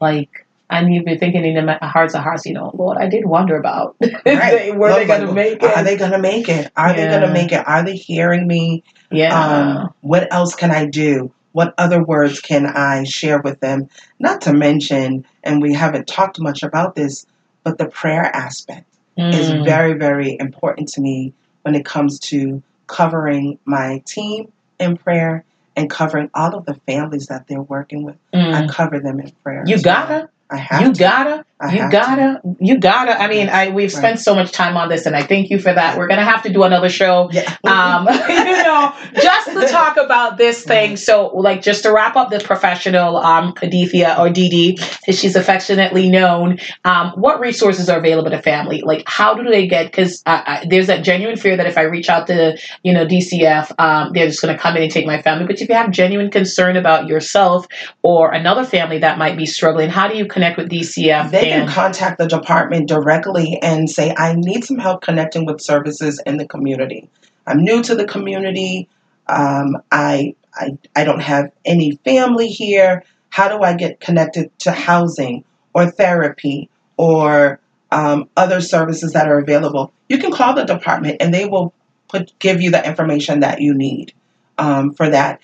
[0.00, 0.46] like.
[0.70, 3.56] And you've been thinking in the hearts of hearts, you know, Lord, I did wonder
[3.56, 4.76] about Right.
[4.76, 5.76] were they going to make it?
[5.76, 9.82] are they gonna make it are they gonna make it are they hearing me yeah.
[9.82, 11.32] um, what else can I do?
[11.52, 13.88] What other words can I share with them?
[14.20, 17.26] Not to mention, and we haven't talked much about this,
[17.64, 18.84] but the prayer aspect
[19.16, 19.64] is Mm.
[19.64, 25.90] very, very important to me when it comes to covering my team in prayer and
[25.90, 28.16] covering all of the families that they're working with.
[28.34, 28.54] Mm.
[28.54, 29.64] I cover them in prayer.
[29.66, 30.28] You as well.
[30.50, 30.98] I have you to.
[30.98, 33.20] gotta, I you gotta, you gotta.
[33.20, 33.98] I mean, I we've Right.
[33.98, 35.98] spent so much time on this, and I thank you for that.
[35.98, 37.30] We're gonna have to do another show.
[37.32, 37.56] Yeah.
[37.68, 40.96] Um, you know, just to talk about this thing.
[40.96, 46.08] So, like, just to wrap up the professional, um, Adithia or Dee as she's affectionately
[46.08, 46.58] known.
[46.84, 48.80] Um, what resources are available to family?
[48.82, 49.86] Like, how do they get?
[49.86, 53.72] Because uh, there's that genuine fear that if I reach out to, you know, DCF,
[53.78, 55.46] um, they're just gonna come in and take my family.
[55.46, 57.66] But if you have genuine concern about yourself
[58.02, 61.30] or another family that might be struggling, how do you connect with DCF?
[61.30, 65.60] They can and contact the department directly and say, I need some help connecting with
[65.60, 67.08] services in the community.
[67.46, 68.88] I'm new to the community.
[69.26, 73.04] Um, I, I, I don't have any family here.
[73.30, 79.38] How do I get connected to housing or therapy or um, other services that are
[79.38, 79.92] available?
[80.08, 81.72] You can call the department and they will
[82.08, 84.12] put give you the information that you need
[84.58, 85.40] um, for that.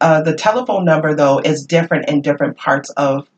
[0.00, 3.28] Uh, the telephone number, though, is different in different parts of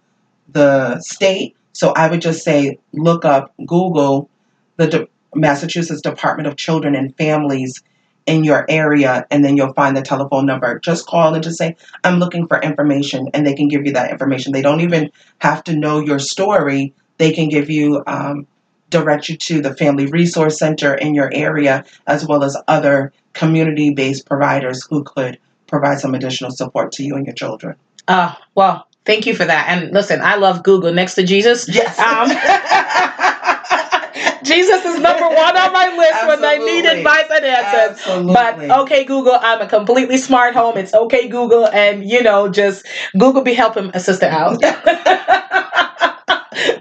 [0.49, 1.57] the state.
[1.75, 4.31] So I would just say look up, Google
[4.77, 7.83] the De- Massachusetts Department of Children and Families
[8.27, 10.79] in your area, and then you'll find the telephone number.
[10.79, 14.11] Just call and just say, I'm looking for information, and they can give you that
[14.11, 14.53] information.
[14.53, 18.03] They don't even have to know your story, they can give you.
[18.07, 18.47] Um,
[18.91, 24.25] direct you to the family resource center in your area as well as other community-based
[24.25, 27.75] providers who could provide some additional support to you and your children
[28.09, 29.67] Oh, well, thank you for that.
[29.69, 31.69] And listen, I love Google next to Jesus.
[31.69, 32.31] yes Um,
[34.45, 36.99] Jesus is number one on my list when I need Absolutely.
[37.01, 37.99] advice and answers.
[38.07, 38.35] Absolutely.
[38.35, 40.77] But okay, Google, I'm a completely smart home.
[40.77, 42.87] It's okay, Google, and you know, just
[43.19, 44.63] Google be helping a sister out.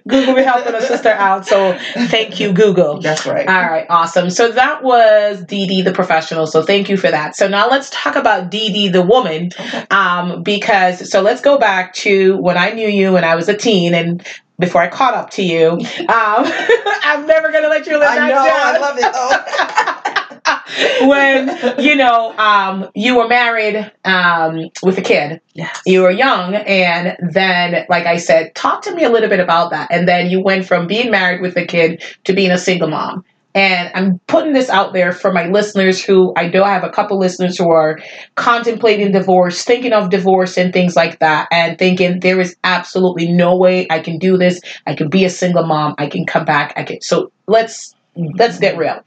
[0.07, 1.45] Google be helping a sister out.
[1.45, 2.99] So thank you, Google.
[3.01, 3.47] That's right.
[3.47, 4.29] All right, awesome.
[4.29, 6.47] So that was Dee Dee the professional.
[6.47, 7.35] So thank you for that.
[7.35, 9.51] So now let's talk about Dee Dee the woman.
[9.91, 13.55] Um, because so let's go back to when I knew you when I was a
[13.57, 14.25] teen and
[14.59, 15.79] before I caught up to you.
[16.03, 16.45] Um,
[17.03, 18.35] I'm never gonna let you live I know.
[18.35, 19.13] down I love it.
[19.13, 20.39] though.
[21.01, 21.49] when
[21.79, 25.41] you know um, you were married um, with a kid.
[25.53, 25.81] Yes.
[25.85, 29.69] you were young and then like i said talk to me a little bit about
[29.69, 29.91] that.
[29.91, 33.23] And then you went from being married with a kid to being a single mom.
[33.53, 36.89] And i'm putting this out there for my listeners who i know i have a
[36.89, 37.99] couple listeners who are
[38.35, 43.55] contemplating divorce thinking of divorce and things like that and thinking there is absolutely no
[43.55, 44.59] way i can do this.
[44.87, 45.93] I can be a single mom.
[45.99, 46.73] I can come back.
[46.75, 49.03] I can so let's let's get real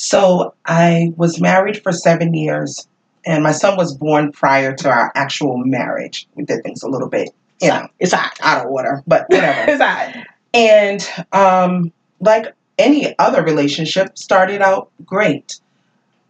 [0.00, 2.86] So I was married for seven years,
[3.26, 6.28] and my son was born prior to our actual marriage.
[6.34, 7.30] We did things a little bit,
[7.60, 9.64] you know, it's hot out of order, but whatever.
[9.72, 10.14] it's hot
[10.54, 15.60] and um, like any other relationship, started out great,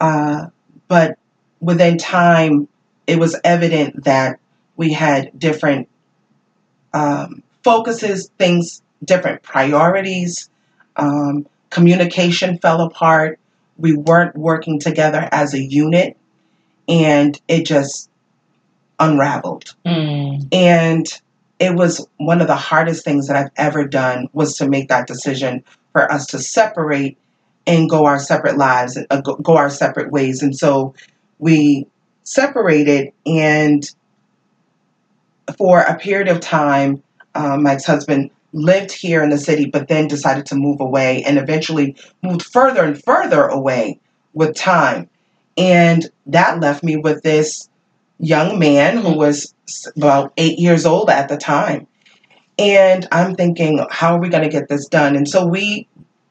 [0.00, 0.46] uh,
[0.88, 1.18] but
[1.60, 2.68] within time,
[3.06, 4.38] it was evident that
[4.76, 5.88] we had different
[6.94, 10.50] um, focuses, things, different priorities.
[10.96, 13.38] Um, communication fell apart.
[13.78, 16.16] We weren't working together as a unit,
[16.88, 18.10] and it just
[18.98, 19.74] unraveled.
[19.86, 20.48] Mm.
[20.52, 21.06] And
[21.58, 25.06] it was one of the hardest things that I've ever done was to make that
[25.06, 27.16] decision for us to separate
[27.66, 30.42] and go our separate lives, uh, go, go our separate ways.
[30.42, 30.94] And so
[31.38, 31.86] we
[32.24, 33.84] separated, and
[35.56, 37.02] for a period of time,
[37.34, 41.38] um, my ex-husband lived here in the city, but then decided to move away, and
[41.38, 44.00] eventually moved further and further away
[44.32, 45.08] with time.
[45.56, 47.68] And that left me with this
[48.20, 49.54] young man who was
[49.96, 51.86] about eight years old at the time.
[52.58, 55.14] And I'm thinking, how are we going to get this done?
[55.14, 55.86] And so we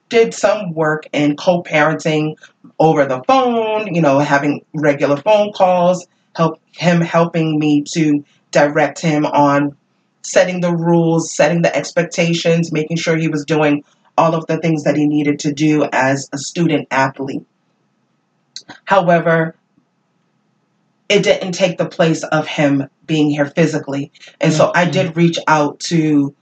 [0.09, 2.35] did some work in co parenting
[2.79, 8.99] over the phone, you know, having regular phone calls, help him helping me to direct
[8.99, 9.75] him on
[10.21, 13.83] setting the rules, setting the expectations, making sure he was doing
[14.17, 17.45] all of the things that he needed to do as a student athlete.
[18.85, 19.55] However,
[21.09, 24.11] it didn't take the place of him being here physically.
[24.41, 26.35] And so I did reach out to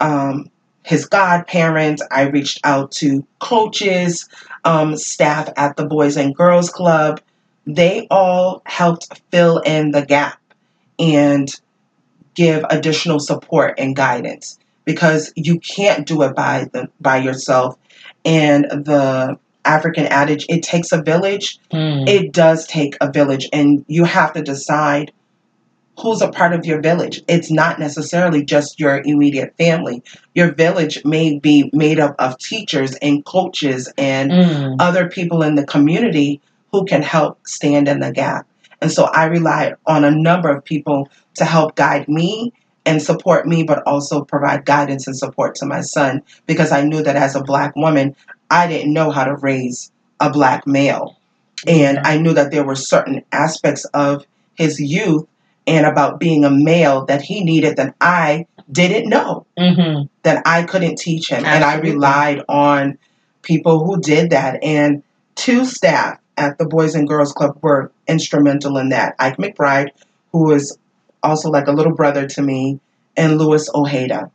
[0.00, 0.50] um,
[0.82, 4.28] his godparents, I reached out to coaches,
[4.64, 7.20] um, staff at the Boys and Girls Club.
[7.66, 10.40] They all helped fill in the gap
[10.98, 11.48] and
[12.40, 17.76] give additional support and guidance because you can't do it by the by yourself.
[18.24, 21.58] And the African adage it takes a village.
[21.72, 22.08] Mm.
[22.08, 25.12] it does take a village and you have to decide
[25.98, 27.20] who's a part of your village.
[27.28, 30.02] It's not necessarily just your immediate family.
[30.34, 34.76] Your village may be made up of teachers and coaches and Mm.
[34.78, 36.40] other people in the community
[36.72, 38.46] who can help stand in the gap.
[38.80, 41.08] And so i rely on a number of people
[41.40, 42.52] to help guide me
[42.86, 47.02] and support me but also provide guidance and support to my son because i knew
[47.02, 48.14] that as a black woman
[48.50, 51.16] i didn't know how to raise a black male
[51.66, 54.24] and I knew that there were certain aspects of
[54.54, 55.26] his youth
[55.66, 60.08] and about being a male that he needed that I didn't know, Mhm.
[60.22, 61.44] that I couldn't teach him.
[61.44, 62.96] And I relied on
[63.42, 64.62] people who did that.
[64.62, 65.02] And
[65.34, 69.14] two staff at the Boys and Girls Club were instrumental in that.
[69.18, 69.90] Ike McBride,
[70.32, 70.78] who is
[71.22, 72.80] also like a little brother to me,
[73.16, 74.30] and Louis Ojeda.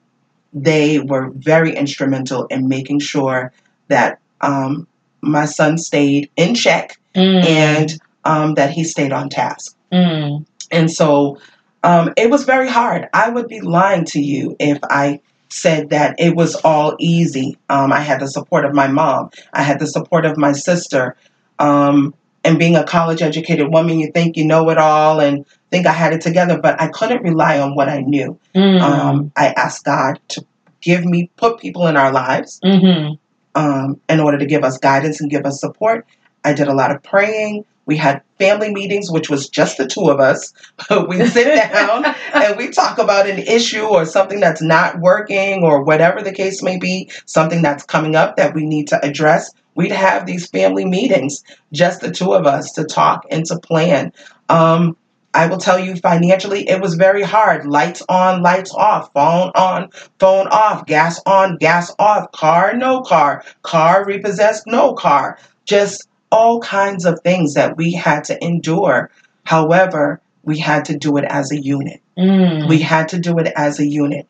[0.54, 3.52] They were very instrumental in making sure
[3.90, 4.88] that um,
[5.22, 7.46] my son stayed in check Mm.
[7.46, 9.76] and um, that he stayed on task.
[9.92, 10.46] Mm.
[10.72, 11.40] And so
[11.84, 13.08] um, it was very hard.
[13.14, 17.58] I would be lying to you if I said that it was all easy.
[17.70, 21.16] Um, I had the support of my mom, I had the support of my sister.
[21.58, 22.14] Um,
[22.46, 25.92] and being a college educated woman, you think you know it all and think I
[25.92, 28.40] had it together, but I couldn't rely on what I knew.
[28.56, 28.82] Mm.
[28.82, 30.46] Um, I asked God to
[30.82, 33.18] give me, put people in our lives Mhm.
[33.56, 36.06] um, in order to give us guidance and give us support.
[36.44, 37.66] I did a lot of praying.
[37.88, 40.54] We had family meetings, which was just the two of us.
[41.08, 45.84] we sit down and we talk about an issue or something that's not working or
[45.84, 49.52] whatever the case may be, something that's coming up that we need to address.
[49.76, 54.14] We'd have these family meetings, just the two of us, to talk and to plan.
[54.50, 54.98] Um,
[55.34, 57.68] I will tell you financially, it was very hard.
[57.68, 63.44] Lights on, lights off, phone on, phone off, gas on, gas off, car, no car,
[63.62, 65.38] car repossessed, no car.
[65.66, 69.12] Just all kinds of things that we had to endure.
[69.44, 72.02] However, we had to do it as a unit.
[72.18, 72.70] Mm.
[72.70, 74.28] We had to do it as a unit.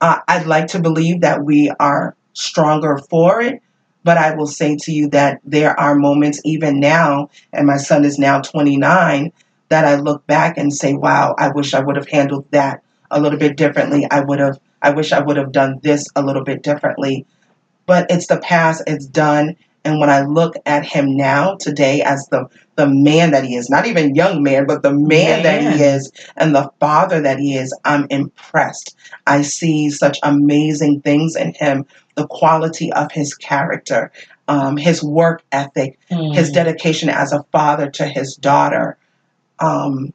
[0.00, 3.60] Uh, I'd like to believe that we are stronger for it,
[4.08, 8.06] but I will say to you that there are moments, even now, and my son
[8.06, 9.30] is now 29,
[9.68, 13.20] that I look back and say, wow, I wish I would have handled that a
[13.20, 14.06] little bit differently.
[14.10, 17.26] I would have, I wish I would have done this a little bit differently.
[17.84, 19.56] But it's the past, it's done.
[19.88, 23.70] And when I look at him now, today, as the, the man that he is,
[23.70, 27.38] not even young man, but the man, man that he is, and the father that
[27.38, 28.94] he is, I'm impressed.
[29.26, 31.86] I see such amazing things in him
[32.16, 34.12] the quality of his character,
[34.46, 36.34] um, his work ethic, Mm.
[36.34, 38.98] his dedication as a father to his daughter.
[39.58, 40.12] Um,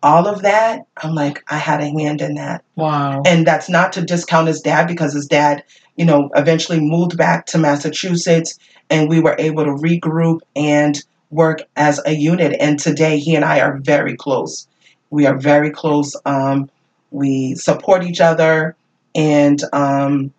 [0.00, 2.62] all of that, I'm like, I had a hand in that.
[2.76, 3.22] Wow.
[3.26, 5.64] And that's not to discount his dad because his dad,
[5.96, 8.58] you know, eventually moved back to Massachusetts
[8.92, 12.54] and we were able to regroup and work as a unit.
[12.60, 14.68] And today he and I are very close.
[15.10, 16.14] We are very close.
[16.26, 16.70] Um,
[17.10, 18.76] we support each other
[19.14, 20.32] and um,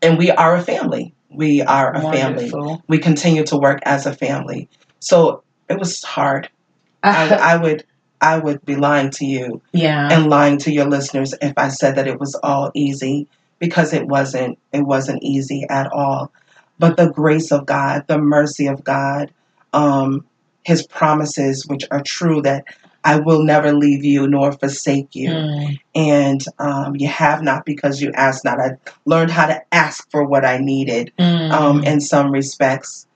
[0.00, 1.14] and we are a family.
[1.30, 2.52] We are a family.
[2.86, 4.68] We continue to work as a family.
[5.00, 6.48] So it was hard.
[7.02, 7.84] I, I would
[8.20, 10.08] I would be lying to you yeah.
[10.10, 13.28] and lying to your listeners if I said that it was all easy
[13.58, 16.32] because it wasn't it wasn't easy at all.
[16.78, 19.32] But the grace of God, the mercy of God,
[19.72, 20.24] um,
[20.64, 22.64] his promises which are true that
[23.04, 25.30] I will never leave you nor forsake you.
[25.30, 25.80] Mm.
[25.94, 28.60] And um, you have not because you asked not.
[28.60, 28.72] I
[29.06, 31.50] learned how to ask for what I needed Mm.
[31.50, 33.06] um, in some respects.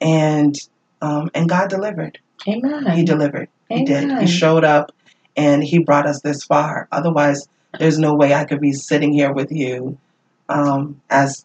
[0.00, 0.54] And
[1.00, 2.18] um, and God delivered.
[2.46, 2.86] Amen.
[2.96, 3.48] He delivered.
[3.68, 4.04] He did.
[4.04, 4.20] Amen.
[4.20, 4.92] He showed up
[5.36, 6.88] and he brought us this far.
[6.92, 7.48] Otherwise,
[7.78, 9.98] there's no way I could be sitting here with you
[10.48, 11.44] um, as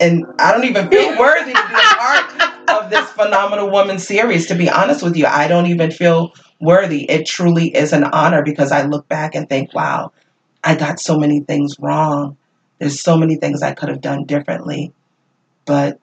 [0.00, 4.46] and I don't even feel worthy to be a part of this phenomenal woman series,
[4.46, 5.26] to be honest with you.
[5.26, 7.08] I don't even feel worthy.
[7.10, 10.12] It truly is an honor because I look back and think, wow,
[10.64, 12.36] I got so many things wrong.
[12.78, 14.92] There's so many things I could have done differently.
[15.64, 15.98] But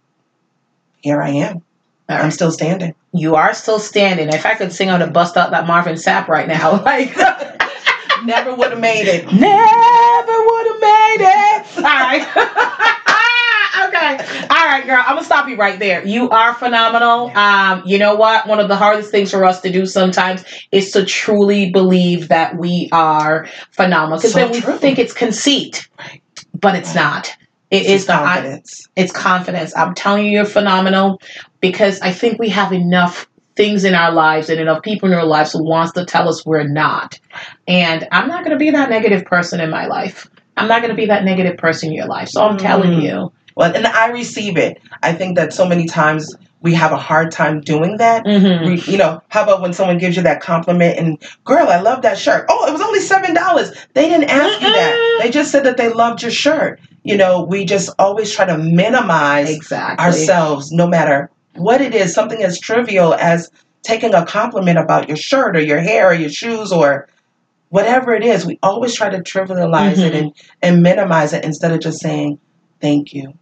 [1.02, 1.62] here I am.
[2.10, 2.96] All I'm still standing.
[3.14, 4.30] You are still standing.
[4.30, 7.16] If I could sing on to bust out that Marvin Sapp right now, like
[8.26, 9.26] Never would have made it.
[9.26, 11.78] never would have made it.
[11.78, 12.90] All right.
[14.50, 15.02] All right, girl.
[15.06, 16.06] I'm gonna stop you right there.
[16.06, 17.32] You are phenomenal.
[17.36, 18.48] Um, you know what?
[18.48, 22.58] One of the hardest things for us to do sometimes is to truly believe that
[22.58, 24.18] we are phenomenal.
[24.18, 24.78] Because So then we true.
[24.78, 25.88] think it's conceit,
[26.60, 27.28] but it's not.
[27.72, 28.88] It It's is the confidence.
[28.96, 29.76] it's confidence.
[29.76, 31.20] I'm telling you, you're phenomenal
[31.62, 35.26] because I think we have enough things in our lives and enough people in our
[35.26, 37.20] lives who wants to tell us we're not.
[37.68, 40.28] And I'm not going to be that negative person in my life.
[40.58, 42.30] I'm not going to be that negative person in your life.
[42.30, 43.04] So I'm telling Mm.
[43.04, 43.34] you.
[43.56, 44.82] Well, and I receive it.
[45.02, 48.24] I think that so many times we have a hard time doing that.
[48.26, 48.66] Mhm.
[48.66, 52.02] We, you know, how about when someone gives you that compliment and, girl, I love
[52.04, 52.46] that shirt.
[52.50, 53.72] Oh, it was only seven dollars.
[53.94, 55.20] They didn't ask you that.
[55.22, 56.80] They just said that they loved your shirt.
[57.04, 60.04] You know, we just always try to minimize Exactly.
[60.06, 62.14] ourselves, no matter what it is.
[62.14, 63.52] Something as trivial as
[63.84, 67.10] taking a compliment about your shirt or your hair or your shoes or
[67.70, 68.46] whatever it is.
[68.46, 70.18] We always try to trivialize it Mhm.
[70.20, 70.32] and
[70.62, 72.40] and minimize it instead of just saying
[72.80, 73.34] thank you.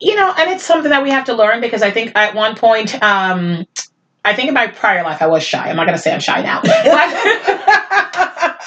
[0.00, 2.56] You know, and it's something that we have to learn because I think at one
[2.56, 3.66] point, um,
[4.24, 5.68] I think in my prior life I was shy.
[5.68, 6.60] I'm not going to say I'm shy now.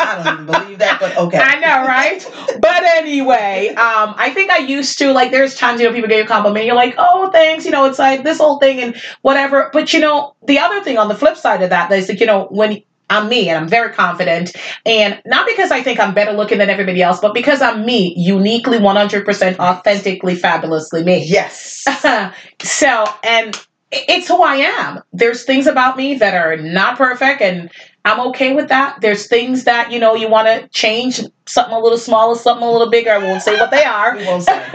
[0.04, 1.38] I don't even believe that, but okay.
[1.38, 2.26] I know, right?
[2.60, 5.32] But anyway, um, I think I used to like.
[5.32, 7.86] There's times you know people give you a compliment, you're like, "Oh, thanks," you know,
[7.86, 9.70] it's like this whole thing and whatever.
[9.72, 12.26] But you know, the other thing on the flip side of that is like, you
[12.26, 12.82] know, when
[13.12, 14.56] I'm me and I'm very confident,
[14.86, 18.16] and not because I think I'm better looking than everybody else, but because I'm me,
[18.18, 21.26] uniquely, 100%, authentically, fabulously me.
[21.26, 21.84] Yes.
[22.64, 23.60] so, and
[23.92, 25.02] it's who I am.
[25.12, 27.70] There's things about me that are not perfect, and
[28.06, 29.00] I'm okay with that.
[29.02, 32.72] There's things that, you know, you want to change, something a little smaller, something a
[32.72, 33.12] little bigger.
[33.12, 34.16] I won't say what they are.
[34.18, 34.70] We won't say.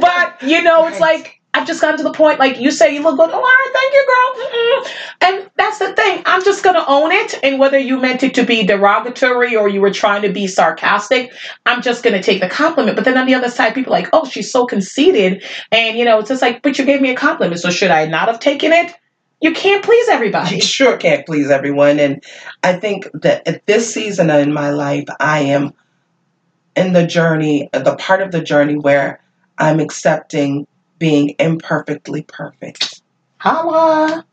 [0.00, 1.00] but, you know, it's Right.
[1.00, 3.30] like, I've just gotten to the point, like you say, you look good.
[3.30, 4.46] Oh, all right, thank you, girl.
[4.46, 4.92] Mm-mm.
[5.22, 6.22] And that's the thing.
[6.26, 7.40] I'm just going to own it.
[7.42, 11.32] And whether you meant it to be derogatory or you were trying to be sarcastic,
[11.64, 12.94] I'm just going to take the compliment.
[12.94, 15.44] But then on the other side, people like, oh, she's so conceited.
[15.72, 17.58] And, you know, it's just like, but you gave me a compliment.
[17.58, 18.92] So should I not have taken it?
[19.40, 20.56] You can't please everybody.
[20.56, 21.98] You sure can't please everyone.
[21.98, 22.22] And
[22.62, 25.72] I think that at this season in my life, I am
[26.76, 29.22] in the journey, the part of the journey where
[29.56, 30.66] I'm accepting
[30.98, 33.02] being imperfectly perfect.
[33.38, 34.24] Holla.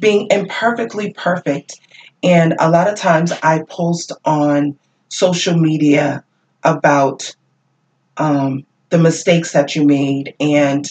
[0.00, 1.78] being imperfectly perfect.
[2.22, 4.78] And a lot of times I post on
[5.08, 6.24] social media
[6.64, 7.34] about
[8.16, 10.86] um, the mistakes that you made and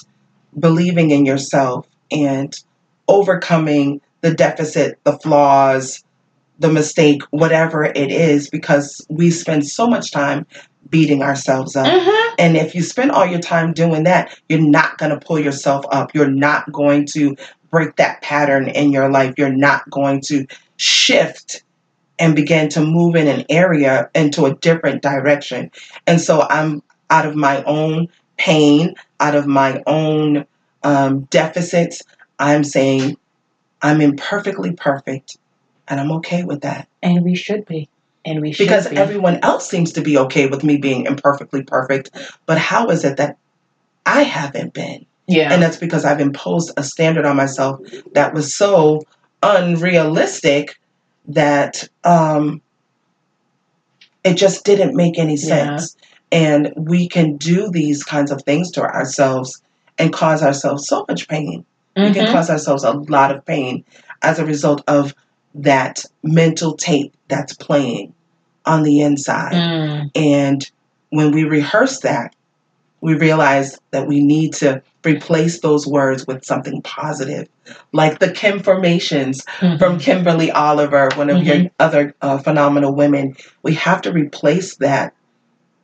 [0.58, 2.54] believing in yourself and
[3.08, 6.04] overcoming the deficit, the flaws,
[6.60, 10.46] the mistake, whatever it is, because we spend so much time
[10.90, 11.88] beating ourselves up.
[11.88, 12.30] Mhm.
[12.38, 15.86] And if you spend all your time doing that, you're not going to pull yourself
[15.92, 16.14] up.
[16.14, 17.36] You're not going to
[17.70, 19.34] break that pattern in your life.
[19.38, 20.46] You're not going to
[20.78, 21.64] shift
[22.18, 25.72] and begin to move in an area into a different direction.
[26.08, 28.08] And so I'm out of my own
[28.38, 30.46] pain, out of my own
[30.84, 32.02] um, deficits.
[32.40, 33.18] I'm saying
[33.82, 35.38] I'm imperfectly perfect,
[35.88, 37.90] and I'm okay with that And we should be.
[38.30, 38.96] And we because be.
[38.96, 42.12] everyone else seems to be okay with me being imperfectly perfect.
[42.46, 43.38] But how is it that
[44.06, 45.08] I haven't been?
[45.28, 45.52] yeah.
[45.52, 47.80] And that's because I've imposed a standard on myself
[48.14, 49.02] that was so
[49.42, 50.80] unrealistic
[51.30, 52.62] that um,
[54.24, 55.78] it just didn't make any Yeah.
[55.78, 55.96] sense.
[56.32, 59.60] And we can do these kinds of things to ourselves
[59.98, 61.66] and cause ourselves so much pain.
[61.96, 62.32] We can Mhm.
[62.32, 63.84] cause ourselves a lot of pain
[64.22, 65.16] as a result of
[65.56, 68.14] that mental tape that's playing
[68.70, 69.54] on the inside.
[69.54, 70.12] Mm.
[70.16, 70.72] And
[71.10, 72.36] when we rehearse that,
[73.02, 77.48] we realize that we need to replace those words with something positive,
[77.94, 79.80] like the Kim formations Mhm.
[79.80, 83.36] from Kimberly Oliver, one of your other uh, phenomenal women.
[83.64, 85.14] We have to replace that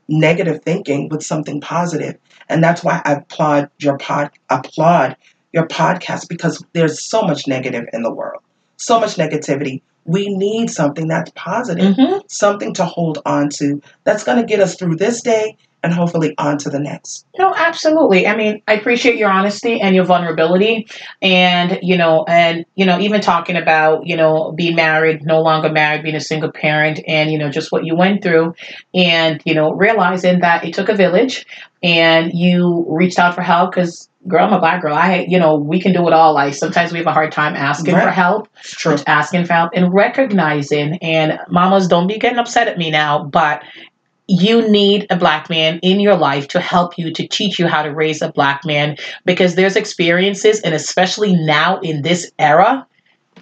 [0.10, 2.16] negative thinking with something positive,
[2.50, 5.16] and that's why I applaud your pod applaud
[5.54, 8.42] your podcast because there's so much negative in the world,
[8.76, 9.82] so much negativity.
[10.06, 12.22] We need something that's positive Mhm.
[12.30, 16.34] something to hold on to that's going to get us through this day and hopefully
[16.38, 17.26] on to the next.
[17.38, 18.26] No, absolutely.
[18.26, 20.88] I mean, I appreciate your honesty and your vulnerability,
[21.22, 25.70] and you know, and you know, even talking about you know being married, no longer
[25.70, 28.56] married, being a single parent, and you know, just what you went through,
[28.94, 31.46] and you know, realizing that it took a village,
[31.84, 34.10] and you reached out for help because.
[34.28, 34.96] Girl, I'm a black girl.
[34.96, 36.34] I, you know, we can do it all.
[36.34, 38.96] Like sometimes we have a hard time asking for help, It's true.
[39.06, 40.98] asking for help, and recognizing.
[41.04, 43.62] And mamas, don't be getting upset at me now, but
[44.28, 47.84] you need a black man in your life to help you to teach you how
[47.84, 52.86] to raise a black man because there's experiences and especially now in this era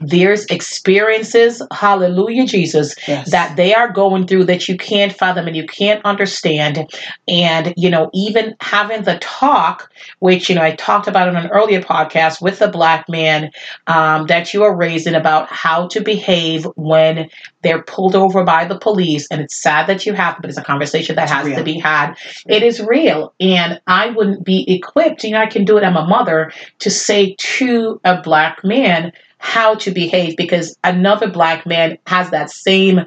[0.02, 3.32] there's experiences hallelujah jesus Yes.
[3.32, 6.88] that they are going through that you can't fathom and you can't understand.
[7.28, 11.48] And you know even having the talk which you know i talked about in an
[11.52, 13.52] earlier podcast with the black man
[13.88, 17.30] um, that you are raising about how to behave when
[17.62, 19.26] they're pulled over by the police.
[19.32, 21.58] And it's sad that you have but it's a conversation that It's has real.
[21.58, 22.16] to be had.
[22.48, 23.34] It is real.
[23.40, 25.84] And i wouldn't be equipped you know i can do it.
[25.84, 29.12] I'm a mother to say to a black man
[29.44, 33.02] how to behave because another black man has that same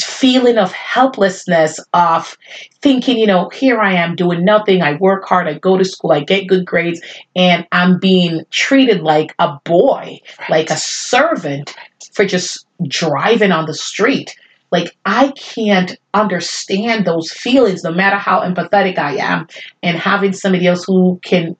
[0.00, 2.36] feeling of helplessness of
[2.82, 4.82] thinking you know here i am doing nothing.
[4.82, 5.46] I work hard.
[5.46, 6.10] I go to school.
[6.10, 7.00] I get good grades.
[7.36, 10.18] And i'm being treated like a boy
[10.50, 11.72] like a servant
[12.12, 14.34] for just driving on the street.
[14.72, 19.46] Like, I can't understand those feelings no matter how empathetic I am.
[19.82, 21.56] And having somebody else who can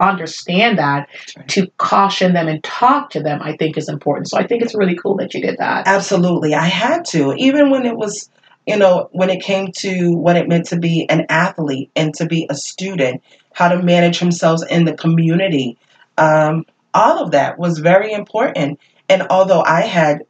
[0.00, 1.48] understand that right.
[1.48, 4.28] to caution them and talk to them, I think is important.
[4.28, 5.86] So I think it's really cool that you did that.
[5.86, 6.54] Absolutely.
[6.54, 8.30] I had to, even when it was,
[8.66, 12.26] you know, when it came to what it meant to be an athlete and to
[12.26, 15.78] be a student, how to manage themselves in the community.
[16.18, 18.80] Um, all of that was very important.
[19.08, 20.22] And although I had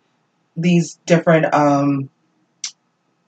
[0.57, 2.11] these different, um,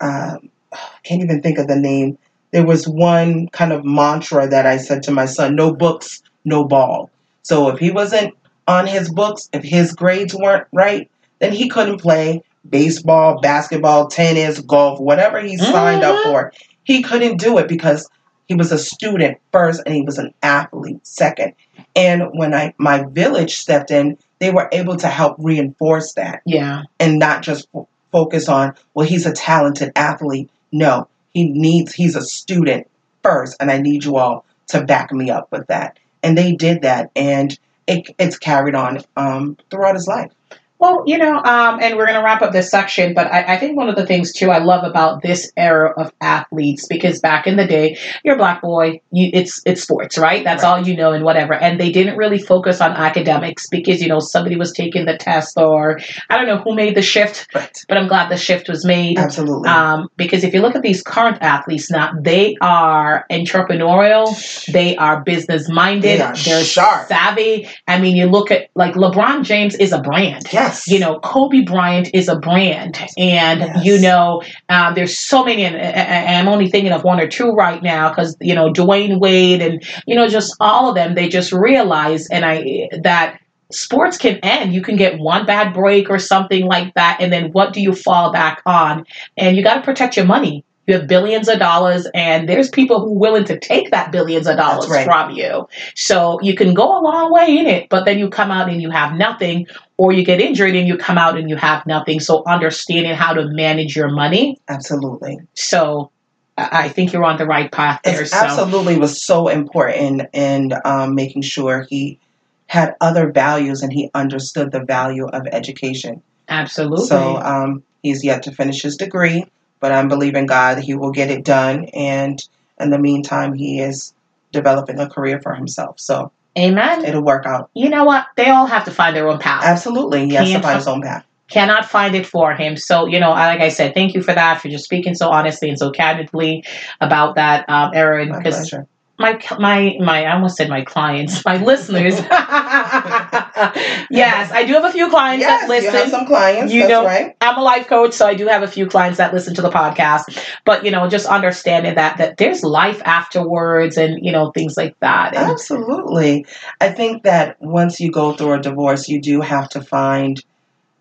[0.01, 2.19] um, I can't even think of the name.
[2.51, 6.65] There was one kind of mantra that I said to my son no books, no
[6.65, 7.11] ball.
[7.43, 8.35] So if he wasn't
[8.67, 14.61] on his books, if his grades weren't right, then he couldn't play baseball, basketball, tennis,
[14.61, 16.23] golf, whatever he signed up Mhm.
[16.25, 16.53] for.
[16.85, 18.09] He couldn't do it because
[18.47, 21.55] he was a student first and he was an athlete second.
[21.95, 26.83] And when I my village stepped in, they were able to help reinforce that Yeah.
[27.01, 27.69] and not just
[28.13, 30.51] focus on well he's a talented athlete.
[30.73, 32.89] No he needs he's a student
[33.23, 35.99] first and i need you all to back me up with that.
[36.23, 40.31] And they did that and it, it's carried on um, throughout his life
[40.79, 43.57] Well, you know, um, and we're going to wrap up this section, but I, I,
[43.59, 47.49] think one of the things too I love about this era of athletes because back
[47.49, 50.45] in the day, you're a black boy, you, it's it's sports, right?
[50.45, 50.79] That's right.
[50.79, 51.55] all you know and whatever.
[51.55, 55.59] And they didn't really focus on academics because you know somebody was taking the test
[55.59, 55.99] or
[56.31, 57.77] I don't know who made the shift, right.
[57.89, 59.19] but I'm glad the shift was made.
[59.19, 59.69] Absolutely.
[59.69, 64.33] Um, because if you look at these current athletes now, they are entrepreneurial,
[64.73, 67.09] they are business minded, they are they're sharp.
[67.09, 67.69] savvy.
[67.89, 70.45] I mean, you look at like LeBron James is a brand.
[70.53, 70.68] Yeah.
[70.69, 70.89] Yes.
[70.89, 72.99] You know, Kobe Bryant is a brand.
[73.17, 73.85] And, yes.
[73.85, 77.51] you know, um, there's so many, and, and, I'm only thinking of one or two
[77.51, 81.29] right now because, you know, Dwyane Wade and, you know, just all of them, they
[81.29, 83.41] just realize and I that
[83.71, 84.73] sports can end.
[84.73, 87.19] You can get one bad break or something like that.
[87.21, 89.05] And then what do you fall back on?
[89.37, 90.65] And you got to protect your money.
[90.89, 94.47] You have billions of dollars, and there's people who are willing to take that billions
[94.47, 95.05] of dollars right.
[95.05, 95.69] from you.
[95.95, 98.81] So you can go a long way in it, but then you come out and
[98.81, 99.67] you have nothing,
[99.99, 102.21] or you get injured and you come out and you have nothing.
[102.21, 104.59] So understanding how to manage your money.
[104.67, 105.37] Absolutely.
[105.53, 106.11] So
[106.57, 108.23] I think you're on the right path there.
[108.23, 112.19] It absolutely was so important in um, making sure he
[112.67, 116.23] had other values and he understood the value of education.
[116.49, 117.07] Absolutely.
[117.09, 119.45] So um, he's yet to finish his degree
[119.81, 121.87] but I'm believing God he will get it done.
[121.95, 122.43] And
[122.81, 124.15] in the meantime, he is
[124.53, 126.01] developing a career for himself.
[126.01, 127.05] So, Amen.
[127.05, 127.71] It'll work out.
[127.75, 128.27] You know what?
[128.37, 129.65] They all have to find their own path.
[129.65, 130.27] Absolutely.
[130.27, 131.25] He has to find his own path.
[131.49, 132.77] Cannot find it for him.
[132.77, 135.69] So, you know, like I said, thank you for that, for just speaking so honestly
[135.69, 136.65] and so candidly
[137.01, 138.33] about that, um, Erin.
[138.37, 138.75] Because
[139.19, 142.15] my my my I almost said my clients, my listeners.
[144.11, 145.93] yes, I do have a few clients yes, that listen.
[145.93, 146.73] You have some clients.
[146.73, 147.37] You know, right.
[147.41, 149.71] I'm a life coach, so I do have a few clients that listen to the
[149.71, 150.39] podcast.
[150.65, 154.99] But you know, just understanding that that there's life afterwards, and you know things like
[155.01, 155.35] that.
[155.35, 156.47] And Absolutely,
[156.81, 160.43] I think that once you go through a divorce, you do have to find.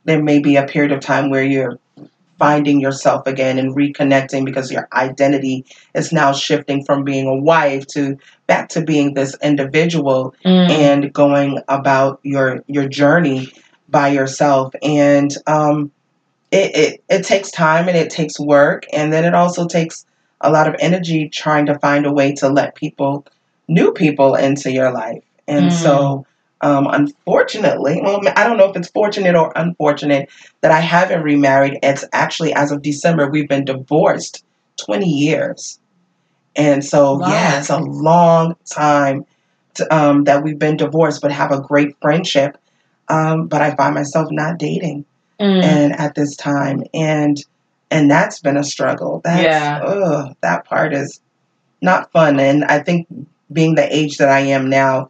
[0.06, 1.80] There may be a period of time where you're
[2.38, 5.66] finding yourself again and reconnecting because your identity
[5.96, 10.70] is now shifting from being a wife to back to being this individual mm.
[10.70, 13.52] and going about your your journey
[13.90, 15.92] by yourself and um,
[16.52, 20.06] it, it it takes time and it takes work and then it also takes
[20.42, 23.26] a lot of energy trying to find a way to let people
[23.68, 25.72] new people into your life and mm.
[25.72, 26.26] so
[26.62, 30.30] um, unfortunately, well, I don't know if it's fortunate or unfortunate
[30.62, 31.80] that I haven't remarried.
[31.84, 34.44] It's actually, as of December, we've been divorced
[34.78, 35.80] 20 years.
[36.56, 37.28] And so, wow.
[37.28, 39.26] yeah, it's a long time
[39.76, 42.58] to, um, that we've been divorced, but have a great friendship.
[43.08, 45.06] Um, but I find myself not dating
[45.40, 45.64] mm.
[45.64, 46.84] and at this time.
[46.94, 47.38] And
[47.90, 49.22] and that's been a struggle.
[49.24, 49.80] That's, yeah.
[49.82, 51.22] Ugh, that part is
[51.82, 52.40] not fun.
[52.40, 53.08] And I think
[53.52, 55.10] being the age that I am now,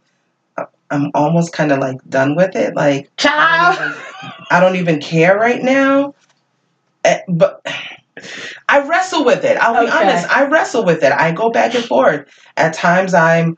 [0.90, 2.74] I'm almost kind of like done with it.
[2.74, 4.02] Like, child, I don't even,
[4.50, 6.14] I don't even care right now.
[7.04, 7.64] Eh, but
[8.68, 9.56] I wrestle with it.
[9.58, 10.28] I'll be honest.
[10.28, 11.12] I wrestle with it.
[11.12, 12.28] I go back and forth.
[12.56, 13.56] At times, I'm,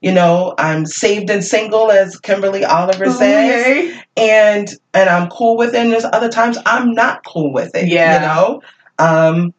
[0.00, 4.00] you know, I'm saved and single, as Kimberly Oliver says, okay.
[4.16, 5.76] and and I'm cool with it.
[5.76, 7.88] And there's other times I'm not cool with it.
[7.88, 8.62] Yeah, you know.
[8.98, 9.54] Um,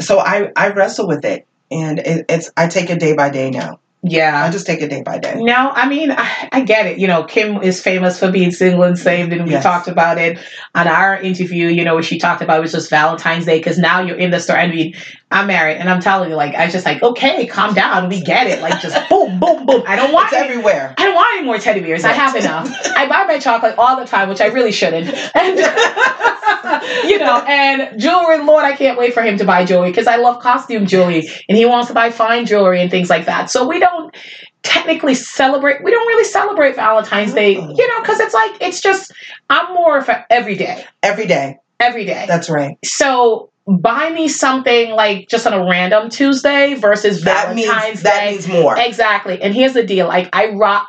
[0.00, 3.50] so I I wrestle with it, and it, it's I take it day by day
[3.50, 3.80] now.
[4.02, 4.44] Yeah.
[4.44, 5.34] I just take it day by day.
[5.36, 6.98] No, I mean, I, I, get it.
[6.98, 9.62] You know, Kim is famous for being single and saved, and we yes.
[9.62, 10.38] talked about it
[10.74, 14.00] on our interview, you know, she talked about it was just Valentine's Day because now
[14.00, 14.56] you're in the store.
[14.56, 14.94] I mean,
[15.32, 18.08] I'm married, and I'm telling you, like, I just like, okay, calm down.
[18.08, 18.60] We get it.
[18.60, 19.84] Like, just boom, boom, boom.
[19.86, 20.92] I don't want it's everywhere.
[20.98, 22.02] I don't want any more teddy bears.
[22.02, 22.10] Right.
[22.10, 22.68] I have enough.
[22.96, 25.08] I buy my chocolate all the time, which I really shouldn't.
[25.36, 25.56] And,
[27.08, 30.16] you know, and jewelry, Lord, I can't wait for him to buy jewelry because I
[30.16, 33.50] love costume jewelry, and he wants to buy fine jewelry and things like that.
[33.50, 34.14] So we don't
[34.62, 37.78] technically celebrate we don't really celebrate valentine's day mm.
[37.78, 39.10] you know because it's like it's just
[39.48, 44.92] i'm more for every day every day every day that's right so buy me something
[44.92, 49.40] like just on a random tuesday versus that valentine's means, day that means more exactly
[49.40, 50.88] and here's the deal like i rock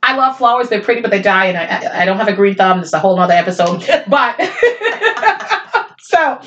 [0.00, 0.68] I love flowers.
[0.68, 2.80] They're pretty, but they die, and I, I don't have a green thumb.
[2.80, 3.84] It's a whole nother episode.
[4.08, 4.36] But
[5.98, 6.40] so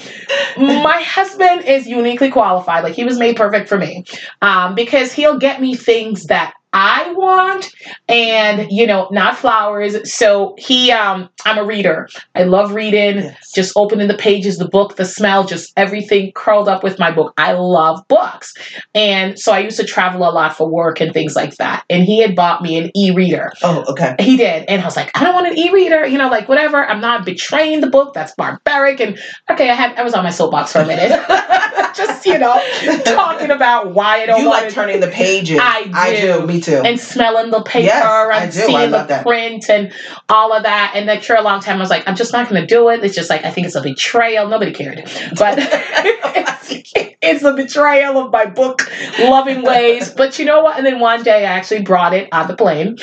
[0.58, 2.84] my husband is uniquely qualified.
[2.84, 4.06] Like he was made perfect for me
[4.42, 7.74] um, because he'll get me things that I want
[8.08, 10.14] and you know not flowers.
[10.14, 12.08] So he um I'm a reader.
[12.36, 13.18] I love reading.
[13.18, 13.52] Yes.
[13.52, 17.34] just opening the pages the book the smell just everything curled up with my book.
[17.38, 18.54] I love books.
[18.96, 21.84] And so I used to travel a lot for work and things like that.
[21.90, 23.52] And he had bought me an e-reader.
[23.64, 24.16] Oh okay.
[24.20, 24.66] He did.
[24.70, 26.86] And I was like I don't want an e-reader you know like whatever.
[26.86, 28.14] I'm not betraying the book.
[28.14, 29.02] That's barbaric.
[29.02, 29.20] And
[29.50, 31.12] okay I had I was on my soapbox for a minute.
[31.96, 32.62] Just you know
[33.04, 35.60] talking about why I don't you like turning the pages.
[35.62, 36.48] I do, I do.
[36.48, 36.82] Me too.
[36.86, 39.26] And smelling the paper Yes, and seeing the that.
[39.26, 39.94] print and
[40.30, 40.94] all of that.
[40.96, 43.04] And after a long time, I was like, I'm just not going to do it.
[43.04, 44.48] It's just like, I think it's a betrayal.
[44.48, 45.04] Nobody cared.
[45.38, 46.92] But it's,
[47.22, 48.90] it's a betrayal of my book
[49.20, 50.10] loving ways.
[50.12, 50.78] But you know what?
[50.78, 52.98] And then one day I actually brought it on the plane.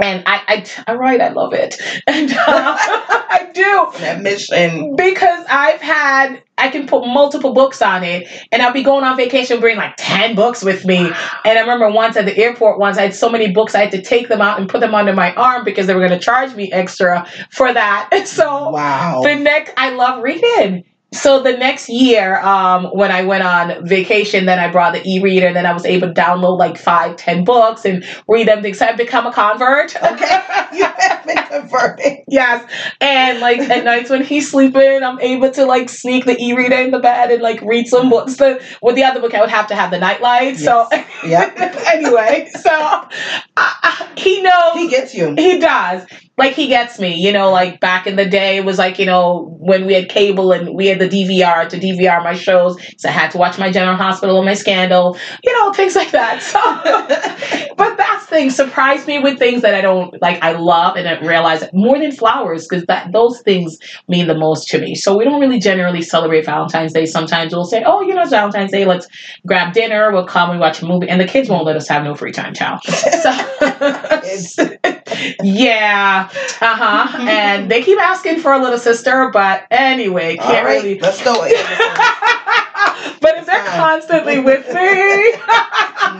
[0.00, 1.76] And I, I, I write, I love it.
[2.06, 4.96] And uh, I do that mission.
[4.96, 9.16] because I've had I can put multiple books on it, and I'll be going on
[9.16, 10.98] vacation, bring like ten books with me.
[10.98, 13.92] And I remember once at the airport, once I had so many books, I had
[13.92, 16.24] to take them out and put them under my arm because they were going to
[16.24, 18.10] charge me extra for that.
[18.26, 19.20] So Wow.
[19.24, 20.84] the next, I love reading.
[21.12, 25.46] So the next year, um, when I went on vacation, then I brought the e-reader,
[25.48, 28.62] and then I was able to download like five, ten books and read them.
[28.74, 29.94] So I've become a convert.
[30.12, 30.40] Okay.
[30.74, 32.18] you have been converted.
[32.28, 32.70] Yes.
[33.00, 36.90] And like at nights when he's sleeping, I'm able to like sneak the e-reader in
[36.90, 38.36] the bed and like read some books.
[38.36, 40.58] The, with the other book, I would have to have the nightlight.
[40.58, 40.88] So
[41.24, 41.58] Yep.
[41.86, 43.08] anyway, so uh,
[43.56, 44.74] uh, he knows.
[44.74, 45.34] He gets you.
[45.36, 46.06] He does.
[46.36, 49.06] Like he gets me, you know, like back in the day it was like, you
[49.06, 52.76] know, when we had cable and we had the DVR to DVR my shows.
[52.96, 56.12] So I had to watch my General Hospital and my Scandal, you know, things like
[56.12, 56.42] that.
[56.42, 61.08] So but that's things surprise me with things that I don't like I love and
[61.08, 63.78] I realize more than flowers because that those things
[64.08, 64.94] mean the most to me.
[64.94, 67.06] So we don't really generally celebrate Valentine's Day.
[67.06, 69.08] Sometimes we'll say, Oh, you know, it's Valentine's Day, let's
[69.46, 72.04] grab dinner, we'll come and watch a movie and the kids won't let us have
[72.04, 72.82] no free time, child.
[72.84, 73.30] So
[75.42, 76.28] yeah.
[76.60, 77.28] Uh-huh.
[77.28, 81.34] And they keep asking for a little sister, but anyway, can't right, really let's go.
[83.20, 85.32] but if they're constantly with me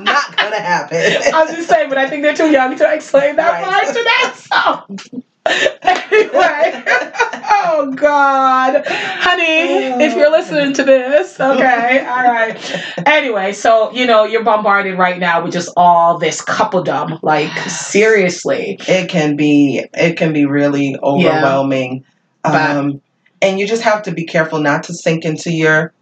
[0.05, 0.97] Not gonna happen.
[1.35, 3.65] I was just saying, but I think they're too young to explain that Right.
[3.65, 4.99] part to them.
[5.05, 5.23] So
[5.83, 6.85] anyway,
[7.51, 12.83] oh God, honey, if you're listening to this, okay, all right.
[13.07, 17.19] Anyway, so you know you're bombarded right now with just all this coupledom.
[17.23, 22.05] Like seriously, it can be it can be really overwhelming
[22.43, 23.03] But- um
[23.43, 25.93] and you just have to be careful not to sink into your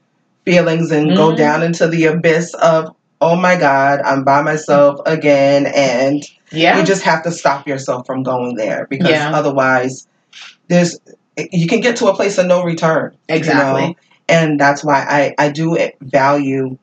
[0.44, 1.36] feelings and go Mhm.
[1.36, 6.22] down into the abyss of oh my god i'm by myself again and
[6.52, 9.30] yeah, you just have to stop yourself from going there because Yeah.
[9.32, 10.06] otherwise
[10.68, 10.98] there's
[11.52, 13.38] you can get to a place of no return you know?
[13.38, 13.96] exactly.
[14.28, 16.76] and that's why i i do value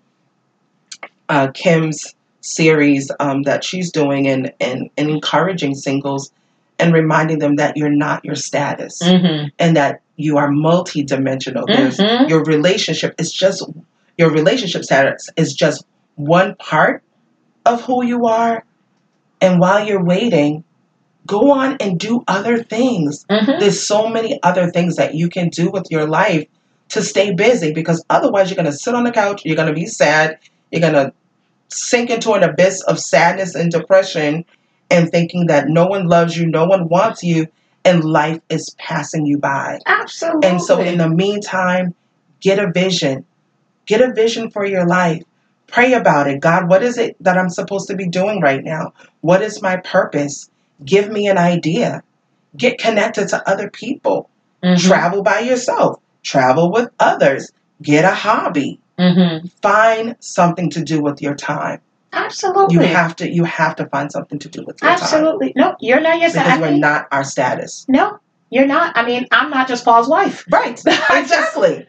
[1.30, 6.32] uh kim's series um that she's doing and and, and encouraging singles
[6.80, 9.48] and reminding them that you're not your status Mm-hmm.
[9.60, 12.30] and that you are multidimensional there's Mhm.
[12.30, 13.64] your relationship is just
[14.18, 17.04] your relationship status is just one part
[17.66, 18.66] of who you are
[19.42, 20.64] and while you're waiting
[21.26, 23.60] go on and do other things Mm-hmm.
[23.60, 26.46] there's so many other things that you can do with your life
[26.90, 29.74] to stay busy because otherwise you're going to sit on the couch you're going to
[29.74, 30.38] be sad
[30.72, 31.12] you're going to
[31.70, 34.46] sink into an abyss of sadness and depression
[34.90, 37.46] and thinking that no one loves you no one wants you
[37.88, 40.50] and life is passing you by Absolutely.
[40.50, 41.94] and so, in the meantime,
[42.42, 43.26] get a vision.
[43.86, 45.24] Get a vision for your life.
[45.68, 46.40] Pray about it.
[46.42, 48.94] God, what is it that I'm supposed to be doing right now?
[49.22, 50.50] What is my purpose?
[50.84, 52.04] Give me an idea.
[52.56, 54.30] Get connected to other people.
[54.64, 54.78] Mhm.
[54.80, 56.00] Travel by yourself.
[56.24, 57.52] Travel with others.
[57.82, 58.80] Get a hobby.
[59.00, 59.50] Mhm.
[59.62, 61.80] Find something to do with your time.
[62.14, 62.76] Absolutely.
[62.76, 63.30] You have to.
[63.30, 65.54] You have to find something to do with your time Absolutely.
[65.56, 67.86] No, you're not your because we're not our status.
[67.88, 68.98] No, you're not.
[68.98, 70.46] I mean, I'm not just Paul's wife.
[70.50, 70.82] Right.
[71.12, 71.88] Exactly.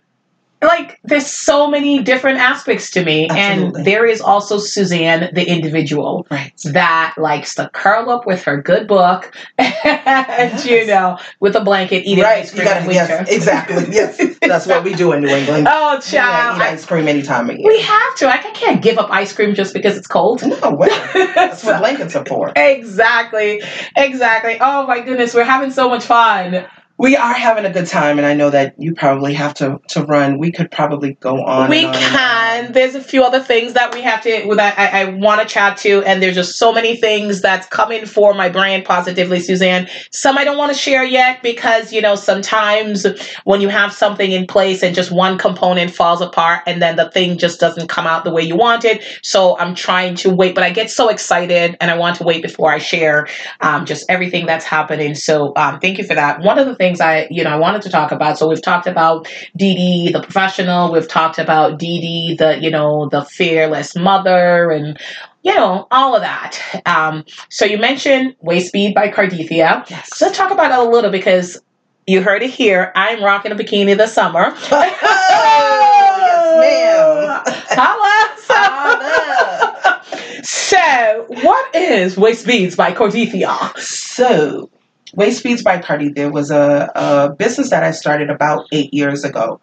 [0.60, 3.28] Like, there's so many different aspects to me.
[3.30, 3.78] Absolutely.
[3.80, 6.52] And there is also Suzanne, the individual, Right.
[6.64, 12.04] that likes to curl up with her good book and, you know, with a blanket
[12.06, 12.38] eating right.
[12.42, 13.84] ice You cream gotta, yes, exactly.
[13.92, 14.36] Yes.
[14.40, 15.68] That's what we do in New England.
[15.70, 16.56] Oh, child.
[16.56, 17.68] eat ice cream any time of year.
[17.68, 18.28] we have to.
[18.28, 20.42] I can't give up ice cream just because it's cold.
[20.42, 20.88] No, well,
[21.34, 22.52] that's what blankets are for.
[22.56, 23.62] Exactly.
[23.96, 24.56] Exactly.
[24.60, 26.66] Oh my goodness, we're having so much fun.
[26.98, 30.02] We are having a good time, and I know that you probably have to, to
[30.02, 30.38] run.
[30.38, 31.70] We could probably go on.
[31.70, 32.66] we on can.
[32.66, 32.72] on.
[32.72, 35.76] There's a few other things that we have to that I, I want to chat
[35.78, 39.88] to, and there's just so many things that's coming for my brand positively, Suzanne.
[40.10, 43.06] Some I don't want to share yet because you know sometimes
[43.44, 47.12] when you have something in place and just one component falls apart, and then the
[47.12, 49.04] thing just doesn't come out the way you want it.
[49.22, 52.42] So I'm trying to wait, but I get so excited, and I want to wait
[52.42, 53.28] before I share
[53.60, 55.14] um, just everything that's happening.
[55.14, 56.40] So um, thank you for that.
[56.40, 58.38] One of the things I you know I wanted to talk about.
[58.38, 60.92] So we've talked about Dee Dee, the professional.
[60.92, 64.98] We've talked about Dee Dee, the you know the fearless mother, and
[65.42, 66.58] you know all of that.
[66.86, 69.88] Um, so you mentioned Waist Beads by Cardethia.
[69.90, 70.16] Yes.
[70.16, 71.60] So let's talk about it a little because
[72.06, 72.90] you heard it here.
[72.94, 74.54] I'm rocking a bikini this summer.
[74.70, 77.42] Oh, yes, ma'am.
[77.78, 78.36] Holla!
[78.48, 79.94] Holla.
[80.42, 83.76] So, what is Waist Beads by Cardethia?
[83.78, 84.70] So,
[85.14, 85.78] Waist Beads by
[86.14, 89.60] there was a, a business that I started about eight years ago.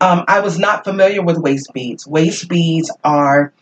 [0.00, 2.06] Um, I was not familiar with waist beads.
[2.06, 3.52] Waist beads are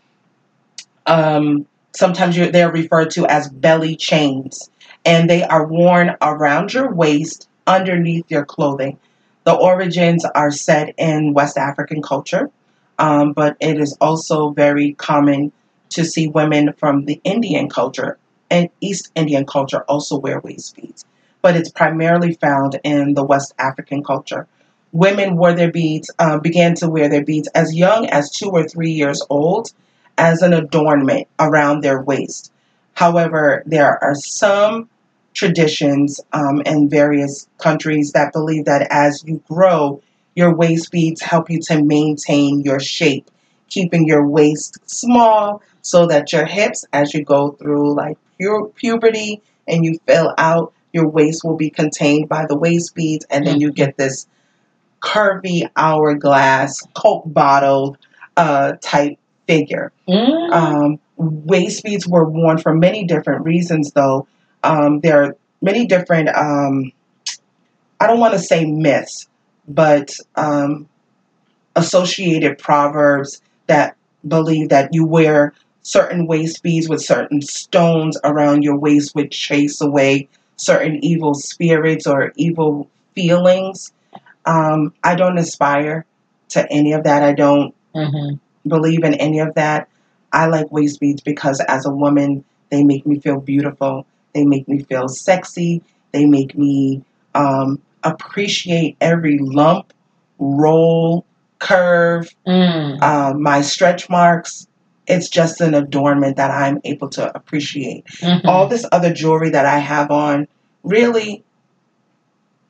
[1.06, 4.70] um, sometimes they're referred to as belly chains,
[5.04, 8.98] and they are worn around your waist underneath your clothing.
[9.44, 12.50] The origins are set in West African culture,
[12.98, 15.52] um, but it is also very common
[15.90, 18.18] to see women from the Indian culture
[18.50, 21.04] and East Indian culture also wear waist beads.
[21.42, 24.46] But it's primarily found in the West African culture.
[24.92, 28.66] Women wore their beads, uh, began to wear their beads as young as two or
[28.66, 29.72] three years old
[30.16, 32.52] as an adornment around their waist.
[32.94, 34.88] However, there are some
[35.32, 40.02] traditions um, in various countries that believe that as you grow,
[40.34, 43.30] your waist beads help you to maintain your shape,
[43.68, 49.42] keeping your waist small so that your hips, as you go through like pu- puberty
[49.68, 53.60] and you fill out, your waist will be contained by the waist beads, and then
[53.60, 54.26] you get this
[55.00, 57.96] curvy hourglass Coke bottle
[58.36, 59.92] uh, type figure.
[60.08, 60.52] Mm.
[60.52, 64.26] Um, waist beads were worn for many different reasons, though.
[64.62, 66.92] Um, there are many different, um,
[68.00, 69.28] I don't want to say myths,
[69.66, 70.88] but um,
[71.76, 78.76] associated proverbs that believe that you wear certain waist beads with certain stones around your
[78.76, 80.28] waist would chase away
[80.58, 83.92] certain evil spirits or evil feelings.
[84.44, 86.04] Um, I don't aspire
[86.50, 87.22] to any of that.
[87.22, 88.36] I don't mm-hmm.
[88.68, 89.88] believe in any of that.
[90.32, 94.06] I like waist beads because as a woman, they make me feel beautiful.
[94.34, 95.82] They make me feel sexy.
[96.12, 97.02] They make me
[97.34, 99.92] um, appreciate every lump,
[100.38, 101.24] roll,
[101.58, 103.02] curve, mm.
[103.02, 104.67] uh, my stretch marks.
[105.08, 108.04] It's just an adornment that I'm able to appreciate.
[108.06, 108.48] Mm-hmm.
[108.48, 110.46] All this other jewelry that I have on
[110.82, 111.42] really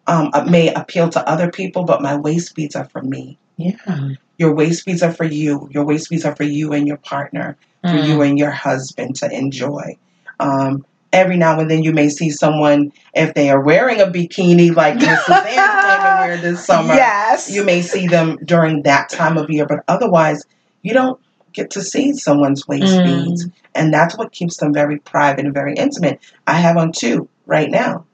[0.07, 3.39] um, may appeal to other people, but my waist beads are for me.
[3.57, 4.11] Yeah.
[4.39, 5.69] Your waist beads are for you.
[5.73, 7.91] Your waist beads are for you and your partner, mm.
[7.91, 8.29] for you mm.
[8.29, 9.97] and your husband to enjoy.
[10.41, 14.75] Um, every now and then you may see someone if they are wearing a bikini
[14.75, 15.25] like Mrs.
[15.25, 16.95] Suzanne's going to wear this summer.
[16.95, 17.51] Yes.
[17.51, 20.45] You may see them during that time of year, but otherwise
[20.83, 21.21] you don't
[21.59, 23.27] get to see someone's waist mm.
[23.27, 23.47] beads.
[23.75, 26.21] And that's what keeps them very private and very intimate.
[26.47, 28.05] I have on two right now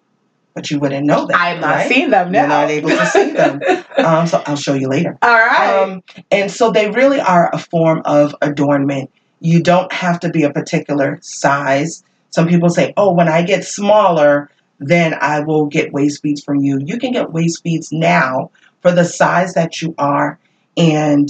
[0.55, 1.37] but you wouldn't know that.
[1.37, 1.89] I have not right?
[1.89, 2.41] seeing them now.
[2.41, 3.61] You're not able to see them.
[3.99, 5.19] um, so I'll show you later.
[5.21, 5.83] All right.
[5.83, 9.11] Um, and so they really are a form of adornment.
[9.41, 12.05] You don't have to be a particular size.
[12.31, 16.61] Some people say, oh, when I get smaller, then I will get waist beads from
[16.61, 16.81] you.
[16.81, 20.39] You can get waist beads now for the size that you are
[20.77, 21.29] and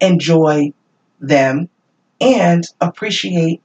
[0.00, 0.72] enjoy
[1.22, 1.70] them
[2.20, 3.62] and appreciate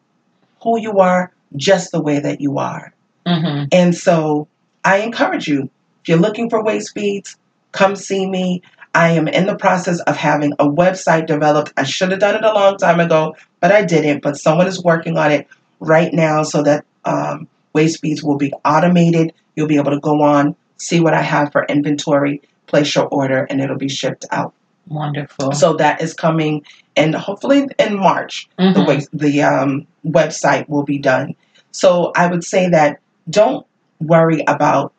[0.62, 2.94] who you are just the way that you are.
[3.26, 3.66] Mm-hmm.
[3.72, 4.48] And so
[4.86, 5.70] I encourage you,
[6.02, 7.36] if you're looking for waist beads,
[7.74, 8.62] come see me.
[8.94, 11.74] I am in the process of having a website developed.
[11.78, 14.24] I should have done it a long time ago, but I didn't.
[14.24, 15.48] But someone is working on it
[15.80, 19.34] right now so that um, waist beads will be automated.
[19.56, 23.44] You'll be able to go on, see what I have for inventory, place your order,
[23.50, 24.54] and it'll be shipped out.
[24.90, 25.52] Wonderful.
[25.52, 26.66] So that is coming,
[26.96, 28.80] and hopefully in March, mm-hmm.
[28.80, 31.36] the the um, website will be done.
[31.72, 33.66] So I would say that don't
[34.00, 34.94] worry about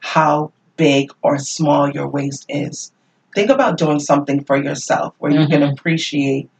[0.00, 2.92] how big or small your waist is.
[3.34, 5.42] Think about doing something for yourself where mm-hmm.
[5.42, 5.72] you can mm-hmm.
[5.72, 6.50] appreciate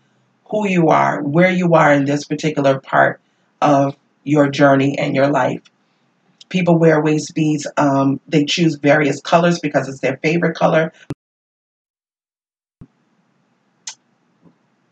[0.47, 3.21] who you are, where you are in this particular part
[3.61, 5.63] of your journey and your life.
[6.49, 7.67] People wear waist beads.
[7.77, 10.93] Um, they choose various colors because it's their favorite color.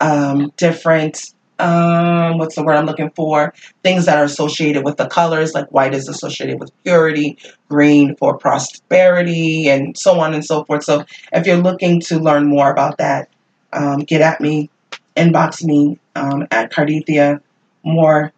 [0.00, 3.54] Um, different um, what's the word I'm looking for?
[3.82, 7.38] Things that are associated with the colors, like white is associated with purity,
[7.68, 10.84] green for prosperity, and so on and so forth.
[10.84, 13.28] So if you're looking to learn more about that,
[13.72, 14.70] um, get at me,
[15.16, 17.40] inbox me um, at Cardethia
[17.84, 18.32] More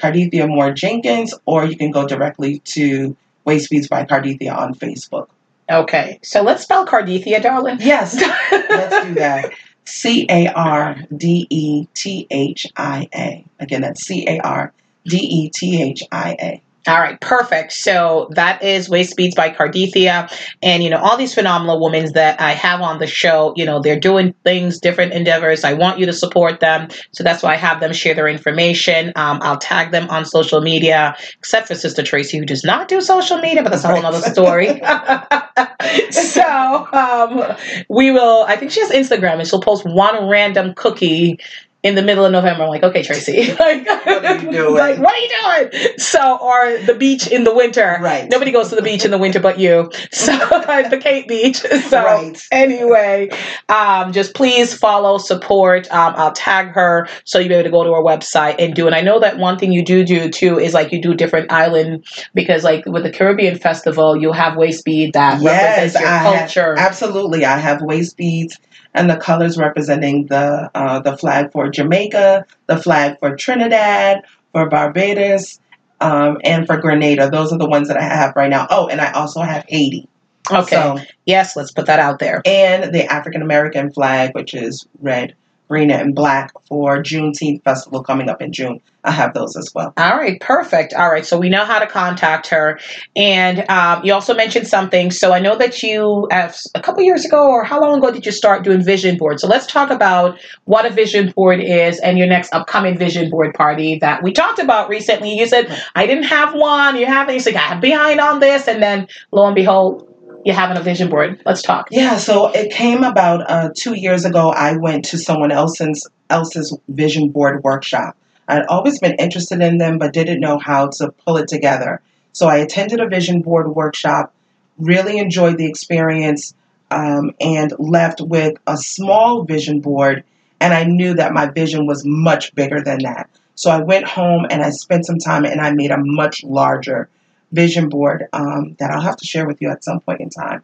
[0.00, 5.28] Cardethia More Jenkins, or you can go directly to Waist Beads by Cardethia on Facebook.
[5.70, 7.78] Okay, so let's spell Cardethia, darling.
[7.80, 8.14] Yes,
[8.52, 9.52] let's do that.
[9.84, 13.44] C A R D E T H I A.
[13.60, 14.72] Again, that's C A R
[15.04, 16.62] D E T H I A.
[16.86, 17.72] All right, perfect.
[17.72, 20.30] So that is Waist Beads by Cardethia.
[20.62, 23.80] And, you know, all these phenomenal women that I have on the show, you know,
[23.80, 25.64] they're doing things, different endeavors.
[25.64, 26.88] I want you to support them.
[27.12, 29.12] So that's why I have them share their information.
[29.16, 33.00] Um, I'll tag them on social media, except for Sister Tracy, who does not do
[33.00, 34.82] social media, but that's a whole other story.
[36.10, 37.56] so um,
[37.88, 41.38] we will, I think she has Instagram and she'll post one random cookie
[41.84, 42.62] in the middle of November.
[42.64, 44.74] I'm like, okay, Tracy, like, What are you doing?
[44.74, 45.98] like, what are you doing?
[45.98, 47.98] So, or the beach in the winter.
[48.00, 48.26] Right.
[48.28, 49.90] Nobody goes to the beach in the winter but you.
[50.10, 51.60] So, the Cape Beach.
[51.90, 52.40] So, Right.
[52.50, 53.28] anyway,
[53.68, 55.86] um, just please follow, support.
[55.92, 58.86] Um, I'll tag her so you'll be able to go to her website and do.
[58.86, 61.52] And I know that one thing you do do too is like you do different
[61.52, 66.16] island because like with the Caribbean Festival, you'll have waist bead that represents your I
[66.16, 66.74] have- culture.
[66.78, 67.44] absolutely.
[67.44, 68.58] I have waist beads
[68.94, 74.22] and the colors representing the uh, the flag for Jamaica, the flag for Trinidad,
[74.52, 75.60] for Barbados,
[76.00, 77.28] um, and for Grenada.
[77.30, 78.66] Those are the ones that I have right now.
[78.70, 80.08] Oh, and I also have Haiti.
[80.50, 80.76] okay.
[80.76, 82.42] So, yes, let's put that out there.
[82.44, 85.34] and the African American flag, which is red,
[85.68, 88.80] green, and black for Juneteenth festival coming up in June.
[89.04, 89.92] I have those as well.
[89.98, 90.94] All right, perfect.
[90.94, 92.78] All right, so we know how to contact her,
[93.14, 95.10] and um, you also mentioned something.
[95.10, 98.24] So I know that you, have, a couple years ago, or how long ago did
[98.24, 99.42] you start doing vision boards?
[99.42, 103.54] So let's talk about what a vision board is and your next upcoming vision board
[103.54, 105.38] party that we talked about recently.
[105.38, 106.96] You said I didn't have one.
[106.96, 107.34] You have it.
[107.34, 110.13] You said I'm behind on this, and then lo and behold,
[110.44, 111.42] you're having a vision board.
[111.44, 111.88] Let's talk.
[111.90, 114.50] Yeah, so it came about uh, two years ago.
[114.50, 118.16] I went to someone else's else's vision board workshop.
[118.46, 122.02] I'd always been interested in them, but didn't know how to pull it together.
[122.32, 124.34] So I attended a vision board workshop,
[124.78, 126.54] really enjoyed the experience,
[126.90, 130.24] um, and left with a small vision board.
[130.60, 133.30] And I knew that my vision was much bigger than that.
[133.54, 137.08] So I went home and I spent some time and I made a much larger
[137.54, 140.62] vision board um, that I'll have to share with you at some point in time.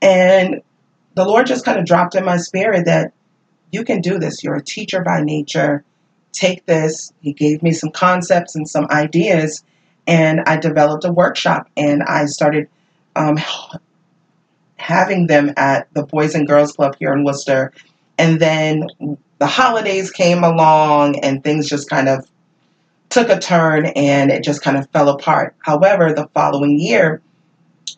[0.00, 0.62] And
[1.14, 3.12] the Lord just kind of dropped in my spirit that
[3.70, 4.42] you can do this.
[4.42, 5.84] You're a teacher by nature.
[6.32, 7.12] Take this.
[7.20, 9.62] He gave me some concepts and some ideas,
[10.06, 12.68] and I developed a workshop and I started
[13.14, 13.38] um,
[14.76, 17.72] having them at the Boys and Girls Club here in Worcester.
[18.18, 18.88] And then
[19.38, 22.26] the holidays came along and things just kind of
[23.12, 25.54] took a turn and it just kind of fell apart.
[25.60, 27.20] However, the following year,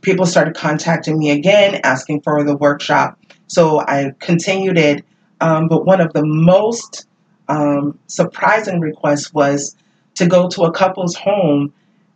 [0.02, 3.18] people started contacting me again, asking for the workshop.
[3.46, 5.04] So I continued it.
[5.40, 7.06] Um, but one of the most
[7.48, 9.76] um, surprising requests was
[10.16, 11.72] to go to a couple's home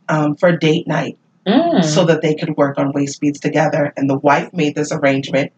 [0.09, 1.83] um, for date night Mm.
[1.83, 3.91] so that they could work on waist beads together.
[3.97, 5.51] And the wife made this arrangement.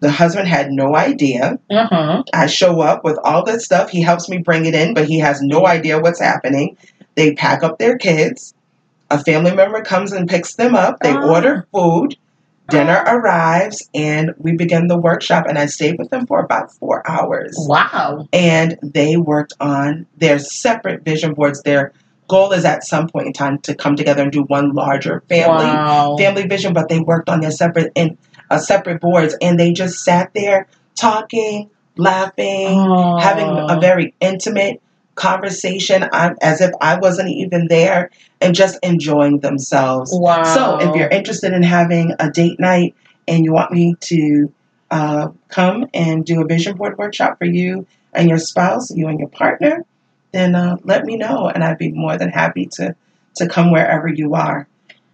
[0.00, 1.58] The husband had no idea.
[1.70, 2.24] Mhm.
[2.34, 3.88] I show up with all this stuff.
[3.90, 6.76] He helps me bring it in, but he has no idea what's happening.
[7.14, 8.52] They pack up their kids.
[9.10, 10.98] A family member comes and picks them up.
[11.00, 11.26] They Ah.
[11.26, 12.16] order food.
[12.68, 15.46] Dinner arrives, and we begin the workshop.
[15.48, 17.54] And I stayed with them for about four hours.
[17.68, 18.26] Wow.
[18.32, 21.62] And they worked on their separate vision boards.
[21.62, 21.92] Their
[22.28, 25.64] goal is at some point in time to come together and do one larger family
[25.64, 26.16] Wow.
[26.18, 28.18] family vision, but they worked on their separate in
[28.50, 33.20] uh, separate boards, and they just sat there talking, laughing, Aw.
[33.20, 34.80] having a very intimate
[35.14, 40.10] conversation, i as if I wasn't even there, and just enjoying themselves.
[40.12, 40.42] Wow.
[40.44, 42.94] So, if you're interested in having a date night
[43.26, 44.52] and you want me to
[44.90, 49.18] uh, come and do a vision board workshop for you and your spouse, you and
[49.18, 49.84] your partner,
[50.32, 52.94] then uh, let me know, and I'd be more than happy to
[53.36, 54.66] to come wherever you are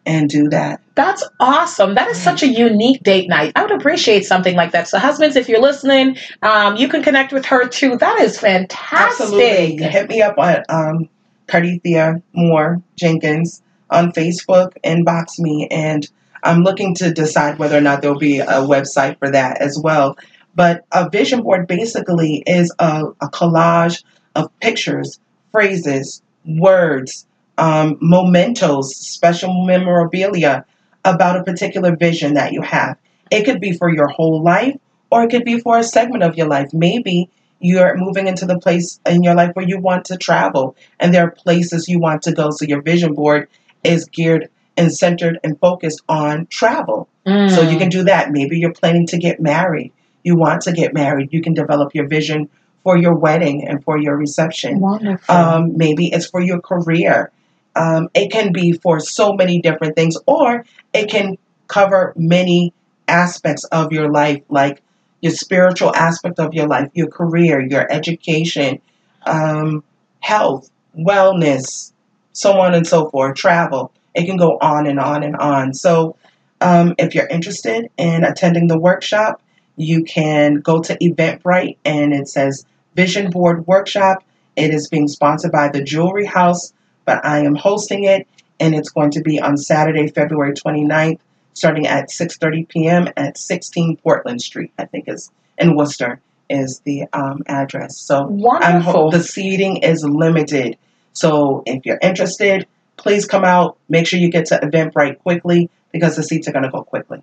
[0.04, 0.80] and do that.
[0.94, 1.94] That's awesome.
[1.94, 3.52] That is such a unique date night.
[3.56, 4.88] I would appreciate something like that.
[4.88, 7.96] So, husbands, if you're listening, um, you can connect with her too.
[7.96, 9.20] That is fantastic.
[9.20, 9.76] Absolutely.
[9.84, 11.08] Hit me up on um,
[11.48, 16.08] Cardethia Moore Jenkins on Facebook, inbox me, and
[16.42, 20.18] I'm looking to decide whether or not there'll be a website for that as well.
[20.54, 24.02] But a vision board basically is a, a collage
[24.34, 25.18] of pictures,
[25.52, 27.26] phrases, words,
[27.56, 30.66] um, mementos, special memorabilia
[31.04, 32.96] about a particular vision that you have.
[33.30, 34.76] It could be for your whole life,
[35.10, 36.72] or it could be for a segment of your life.
[36.72, 37.30] Maybe
[37.62, 41.24] you're moving into the place in your life where you want to travel and there
[41.24, 42.50] are places you want to go.
[42.50, 43.48] So your vision board
[43.84, 47.08] is geared and centered and focused on travel.
[47.26, 47.54] Mm.
[47.54, 48.32] So you can do that.
[48.32, 49.92] Maybe you're planning to get married.
[50.24, 51.32] You want to get married.
[51.32, 52.48] You can develop your vision
[52.82, 54.80] for your wedding and for your reception.
[54.80, 55.34] Wonderful.
[55.34, 57.30] Um, maybe it's for your career.
[57.74, 62.72] Um, it can be for so many different things, or it can cover many
[63.08, 64.82] aspects of your life, like
[65.20, 68.80] your spiritual aspect of your life, your career, your education,
[69.24, 69.82] um,
[70.20, 71.92] health, wellness,
[72.32, 73.92] so on and so forth, travel.
[74.14, 75.74] It can go on and on and on.
[75.74, 76.16] So,
[76.60, 79.42] um, if you're interested in attending the workshop,
[79.76, 82.64] you can go to Eventbrite and it says
[82.94, 84.22] Vision Board Workshop.
[84.54, 86.72] It is being sponsored by the Jewelry House,
[87.04, 88.26] but I am hosting it
[88.60, 91.18] and it's going to be on Saturday, February 29th,
[91.54, 93.08] starting at 6:30 p.m.
[93.16, 96.20] at 16 Portland Street, I think is in Worcester.
[96.48, 97.98] is the um, address.
[97.98, 98.92] So I'm Wonderful.
[98.92, 100.76] ho- the seating is limited.
[101.14, 103.76] So if you're interested, please come out.
[103.88, 107.22] Make sure you get to Eventbrite quickly because the seats are going to go quickly.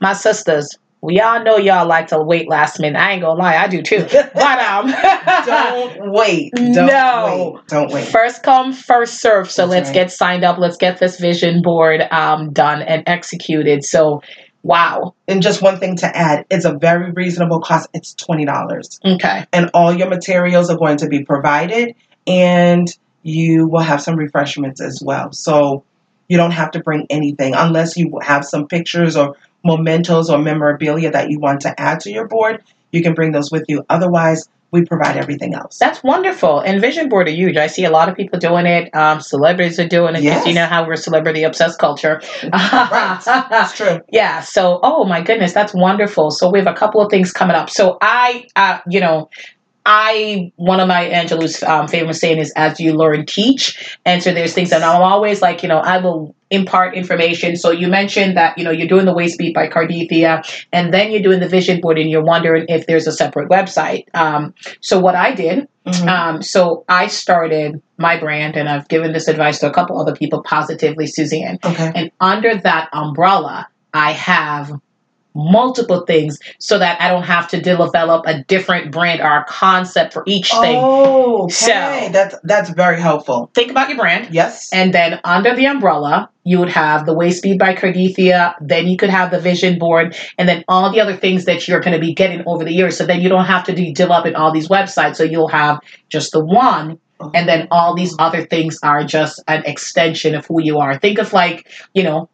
[0.00, 0.66] My sisters,
[1.02, 2.98] we all know y'all like to wait last minute.
[2.98, 4.06] I ain't gonna lie, I do too.
[4.34, 4.92] But um,
[5.46, 6.52] Don't wait.
[6.54, 7.52] Don't No.
[7.56, 7.66] wait.
[7.68, 8.06] Don't wait.
[8.08, 9.50] first come, first serve.
[9.50, 9.94] So That's let's right.
[9.94, 10.58] get signed up.
[10.58, 13.84] Let's get this vision board um, done and executed.
[13.84, 14.22] So,
[14.62, 15.14] wow.
[15.26, 17.88] And just one thing to add, it's a very reasonable cost.
[17.94, 19.46] It's twenty dollars, Okay.
[19.52, 21.94] and all your materials are going to be provided,
[22.26, 22.88] and
[23.22, 25.32] you will have some refreshments as well.
[25.32, 25.82] So
[26.28, 29.34] you don't have to bring anything unless you have some pictures or
[29.64, 32.62] mementos or memorabilia that you want to add to your board.
[32.92, 33.84] You can bring those with you.
[33.88, 35.78] Otherwise, we provide everything else.
[35.78, 36.60] That's wonderful.
[36.60, 37.56] And vision board are huge.
[37.56, 38.94] I see a lot of people doing it.
[38.94, 40.22] Um, celebrities are doing it.
[40.22, 40.46] Yes.
[40.46, 42.20] You know how we're celebrity obsessed culture.
[42.44, 43.20] right.
[43.24, 44.00] That's true.
[44.10, 44.40] Yeah.
[44.40, 46.30] So, oh my goodness, that's wonderful.
[46.30, 47.68] So we have a couple of things coming up.
[47.68, 49.28] So I, uh, you know,
[49.84, 54.32] I one of Maya Angelou's um, favorite saying is "as you learn, teach." And so
[54.32, 57.56] there's things that I'm always like, you know, I will impart information.
[57.56, 60.42] So you mentioned that you know you're doing the waist beads by Cardethia,
[60.72, 64.04] and then you're doing the vision board, and you're wondering if there's a separate website.
[64.14, 66.08] Um, so what I did Mhm.
[66.08, 70.14] um, so I started my brand, and I've given this advice to a couple other
[70.14, 71.58] people, positively Suzanne.
[71.64, 71.90] Okay.
[71.94, 74.70] And under that umbrella, I have
[75.40, 80.12] multiple things so that I don't have to develop a different brand or a concept
[80.12, 80.76] for each thing.
[80.78, 82.06] Oh, okay.
[82.06, 83.50] So- that's that's very helpful.
[83.54, 84.28] Think about your brand.
[84.32, 84.68] Yes.
[84.72, 88.54] And then under the umbrella, you would have the Waist Beads by Cardethia.
[88.60, 91.80] Then you could have the vision board, and then all the other things that you're
[91.80, 92.96] going to be getting over the years.
[92.96, 95.16] So then you don't have to de- develop in all these websites.
[95.16, 97.30] So you'll have just the one, uh-huh.
[97.34, 100.98] and then all these other things are just an extension of who you are.
[100.98, 102.28] Think of like you know,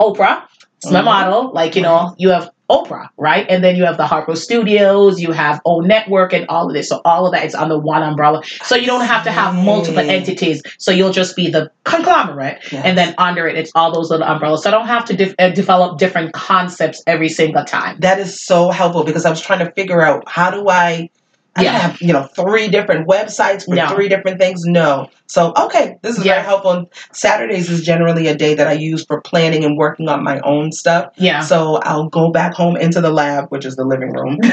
[0.00, 0.46] Oprah.
[0.82, 1.04] It's my Mhm.
[1.04, 1.50] model.
[1.52, 3.46] Like you know, you have Oprah, right?
[3.48, 6.88] And then you have the Harpo Studios, you have O Network, and all of this.
[6.88, 8.42] So all of that is under one umbrella.
[8.64, 10.62] So you don't have to have multiple entities.
[10.78, 12.82] So you'll just be the conglomerate, Yes.
[12.84, 14.64] and then under it, it's all those little umbrellas.
[14.64, 17.96] So I don't have to def- uh, develop different concepts every single time.
[18.00, 21.08] that is so helpful because I was trying to figure out how do I.
[21.56, 21.72] I Yeah.
[21.72, 23.88] have you know three different websites for No.
[23.88, 24.62] three different things.
[24.64, 26.34] No, so okay, this is Yeah.
[26.34, 26.84] very helpful.
[27.12, 30.70] Saturdays is generally a day that I use for planning and working on my own
[30.72, 31.06] stuff.
[31.16, 31.40] Yeah.
[31.40, 34.38] So I'll go back home into the lab, which is the living room.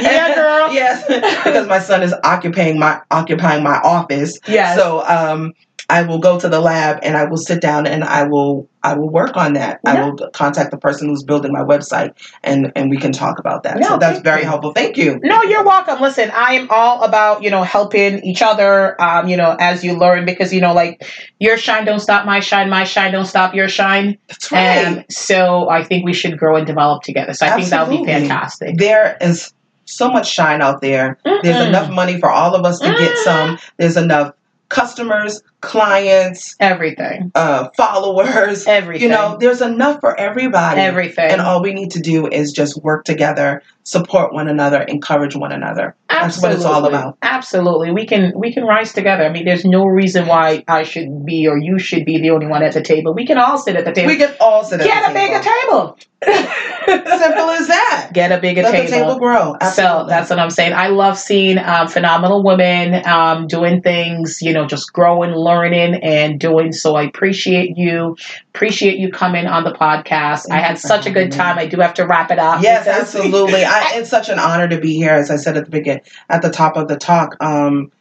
[0.00, 0.72] Yeah, girl.
[0.72, 1.04] yes,
[1.44, 4.38] because my son is occupying my occupying my office.
[4.48, 4.74] Yeah.
[4.76, 5.52] So um,
[5.88, 8.94] I will go to the lab and I will sit down and I will I
[8.94, 9.80] will work on that.
[9.86, 12.12] I will contact the person who's building my website
[12.44, 13.78] and and we can talk about that.
[13.80, 14.46] Yeah, so that's very you.
[14.46, 14.72] helpful.
[14.72, 15.18] Thank you.
[15.24, 16.00] No, you're welcome.
[16.00, 19.94] Listen, I am all about, you know, helping each other, um, you know, as you
[19.94, 21.02] learn because, you know, like
[21.40, 24.18] your shine don't stop my shine, my shine don't stop your shine.
[24.28, 24.60] That's right.
[24.60, 27.32] And so I think we should grow and develop together.
[27.32, 28.76] So I think that would be fantastic.
[28.76, 29.52] there is
[29.86, 31.18] so much shine out there.
[31.24, 31.68] There's Mm-mm.
[31.68, 33.24] enough money for all of us to get Mm.
[33.24, 33.58] some.
[33.78, 34.32] There's enough
[34.70, 37.30] customers, clients, Everything.
[37.34, 38.66] uh, followers.
[38.66, 39.08] Everything.
[39.10, 40.80] You know, there's enough for everybody.
[40.80, 41.30] everything.
[41.30, 45.52] And all we need to do is just work together, support one another, encourage one
[45.52, 45.94] another.
[46.08, 47.18] That's what it's all about.
[47.22, 47.90] Absolutely.
[47.90, 49.24] We can we can rise together.
[49.24, 52.46] I mean, there's no reason why I should be or you should be the only
[52.46, 53.14] one at the table.
[53.14, 54.08] We can all sit at the table.
[54.08, 55.28] We can all sit at Get the table.
[55.32, 55.98] Get a bigger table.
[56.86, 58.10] Simple as that.
[58.12, 58.84] Get a bigger Let table.
[58.86, 59.56] the table grow.
[59.74, 60.72] So that's what I'm saying.
[60.72, 66.40] I love seeing um, phenomenal women um, doing things, you know, just growing, learning, and
[66.40, 66.72] doing.
[66.72, 68.16] So I appreciate you.
[68.54, 70.50] Appreciate you coming on the podcast.
[70.50, 71.58] I had such a good time.
[71.58, 72.62] I do have to wrap it up.
[72.62, 73.64] Yes, absolutely.
[73.64, 75.12] I, it's such an honor to be here.
[75.14, 77.92] As I said at the beginning, at the top of the talk, um,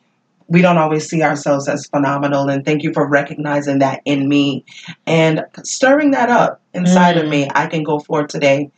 [0.48, 4.66] we don't always see ourselves as phenomenal, and thank you for recognizing that in me
[5.08, 7.30] and stirring that up inside of Mm.
[7.30, 7.48] me.
[7.54, 8.70] I can go forward today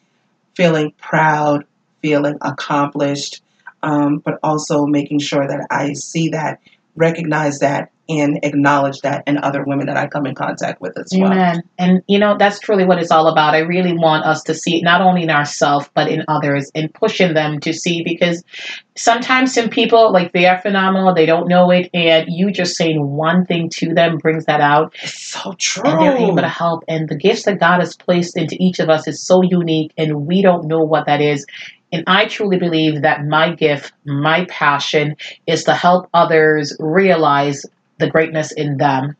[0.55, 1.65] feeling proud,
[2.01, 3.41] feeling accomplished,
[3.84, 6.59] um, but also making sure that I see that,
[6.95, 11.12] recognize that, and acknowledge that in other women that I come in contact with as
[11.14, 11.32] well.
[11.32, 11.64] Amen.
[11.78, 13.56] And you know, that's truly what it's all about.
[13.56, 16.93] I really want us to see it not only in ourselves, but in others and
[16.93, 18.43] pushing them to see because
[18.95, 22.99] sometimes some people, like they are phenomenal, they don't know it, and you just saying
[23.01, 24.95] one thing to them brings that out.
[25.01, 25.89] It's so true.
[25.89, 26.84] and they're able to help.
[26.88, 30.26] And the gifts that God has placed into each of us is so unique, and
[30.26, 31.45] we don't know what that is.
[31.91, 35.15] And I truly believe that my gift, my passion,
[35.48, 37.65] is to help others realize
[37.97, 39.15] the greatness in them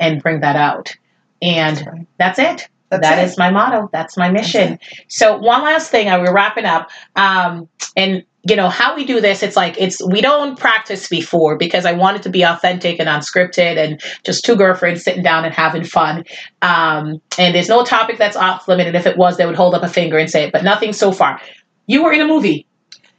[0.00, 0.94] and bring that out.
[1.42, 2.06] And That's right.
[2.18, 2.68] that's it.
[2.90, 3.24] That's That it.
[3.24, 3.88] is my motto.
[3.92, 4.78] That's my mission.
[5.08, 6.90] So one last thing, I we're wrapping up.
[7.16, 9.42] Um, and you know how we do this.
[9.42, 13.08] It's like it's we don't practice before because I want it to be authentic and
[13.08, 16.24] unscripted and just two girlfriends sitting down and having fun.
[16.62, 18.86] Um, and there's no topic that's off limit.
[18.86, 20.52] And if it was, they would hold up a finger and say it.
[20.52, 21.40] But nothing so far.
[21.88, 22.66] You were in a movie.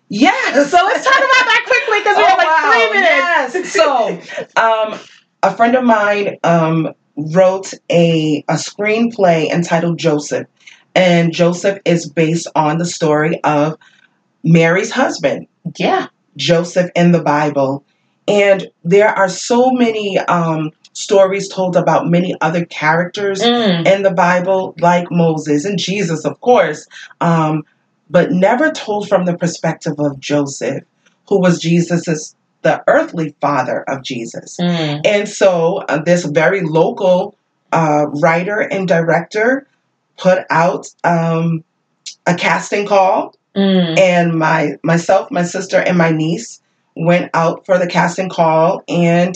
[0.10, 0.72] Yes.
[0.72, 3.76] So let's talk about that quickly because we Oh, have like wow, three minutes.
[3.76, 4.56] Yes.
[4.56, 5.00] So, um,
[5.44, 10.48] a friend of mine um, wrote a, a screenplay entitled Joseph.
[10.96, 13.78] And Joseph is based on the story of
[14.44, 16.08] Mary's husband, yeah.
[16.36, 17.84] Joseph in the Bible.
[18.28, 23.86] And there are so many um, stories told about many other characters Mm.
[23.86, 26.88] in the Bible, like Moses and Jesus, of course,
[27.22, 27.64] um,
[28.10, 30.84] but never told from the perspective of Joseph,
[31.28, 34.58] who was Jesus's the earthly father of Jesus.
[34.60, 35.02] Mm.
[35.06, 37.36] And so, uh, this very local
[37.72, 39.66] uh, writer and director
[40.18, 41.64] put out um,
[42.26, 43.98] a casting call, Mm.
[43.98, 46.62] and my myself, my sister, and my niece
[46.96, 49.36] went out for the casting call, and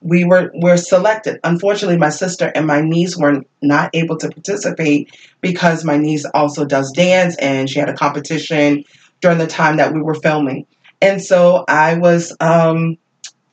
[0.00, 1.40] we were were selected.
[1.44, 5.10] Unfortunately, my sister and my niece were not able to participate
[5.40, 8.84] because my niece also does dance, and she had a competition
[9.20, 10.66] during the time that we were filming.
[11.00, 12.96] And so I was um,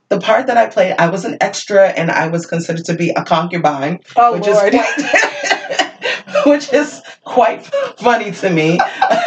[0.10, 0.96] the part that I played.
[0.98, 4.74] I was an extra, and I was considered to be a concubine Oh which Lord.
[4.74, 5.52] is quite,
[6.50, 7.66] which is quite
[7.98, 8.80] funny to me,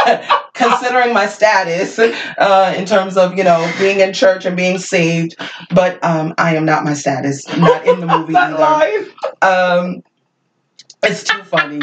[0.55, 5.37] considering my status uh, in terms of you know being in church and being saved.
[5.71, 9.11] But um, I am not my status, not in the movie either.
[9.43, 10.03] Um,
[11.03, 11.81] it's too funny,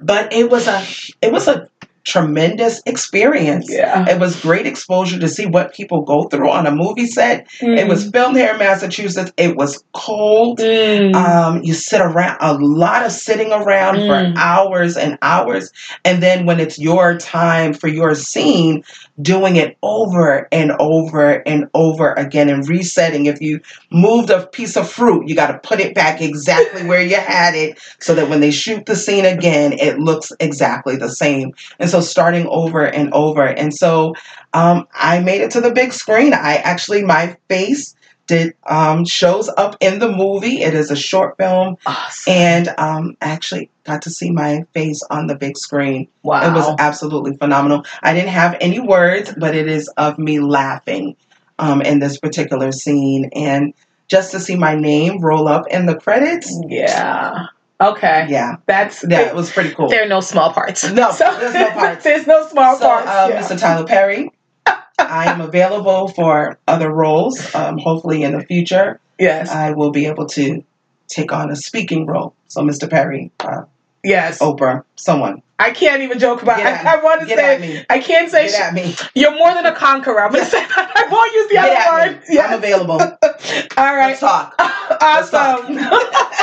[0.00, 0.84] but it was a
[1.20, 1.68] it was a
[2.04, 3.66] tremendous experience.
[3.70, 4.08] Yeah.
[4.08, 7.46] It was great exposure to see what people go through on a movie set.
[7.60, 9.32] It was filmed here in Massachusetts.
[9.36, 10.58] It was cold.
[10.58, 11.14] Mm.
[11.14, 14.06] Um, you sit around a lot of sitting around Mm.
[14.06, 15.70] for hours and hours,
[16.04, 18.82] and then when it's your time for your scene,
[19.20, 23.26] doing it over and over and over again and resetting.
[23.26, 23.60] If you
[23.90, 27.54] moved a piece of fruit, you got to put it back exactly where you had
[27.54, 31.52] it, so that when they shoot the scene again, it looks exactly the same.
[31.78, 34.14] And so starting over and over, and so
[34.54, 36.32] um, I made it to the big screen.
[36.32, 37.94] I actually my face
[38.26, 40.62] did um, shows up in the movie.
[40.62, 42.32] It is a short film, awesome.
[42.32, 46.08] and um, actually got to see my face on the big screen.
[46.22, 46.48] wow.
[46.48, 47.84] It was absolutely phenomenal.
[48.02, 51.16] I didn't have any words, but it is of me laughing
[51.58, 53.74] um, in this particular scene, and
[54.08, 56.54] just to see my name roll up in the credits.
[56.68, 57.46] yeah.
[57.80, 58.26] Okay.
[58.28, 59.88] Yeah, That's yeah, it was pretty cool.
[59.88, 60.84] There are no small parts.
[60.84, 62.04] No, there's no parts.
[62.04, 63.08] there's no small so, parts.
[63.08, 63.42] um, yeah.
[63.42, 63.58] Mr.
[63.58, 64.30] Tyler Perry,
[64.98, 67.54] I am available for other roles.
[67.54, 69.50] Um, hopefully, in the future, Yes.
[69.50, 70.64] I will be able to
[71.08, 72.34] take on a speaking role.
[72.48, 72.88] So, Mr.
[72.90, 73.62] Perry, uh,
[74.02, 74.38] yes.
[74.40, 76.56] Oprah, someone, I can't even joke about.
[76.58, 77.86] Get I, at I want to at say.
[77.88, 78.46] I can't say.
[78.46, 80.20] At sh- you're more than a conqueror.
[80.24, 80.92] I'm gonna say that.
[80.96, 82.22] I won't use the Get other at word.
[82.28, 82.38] me.
[82.40, 83.00] I'm available.
[83.78, 84.08] All right.
[84.08, 84.54] Let's talk.
[85.00, 85.78] awesome.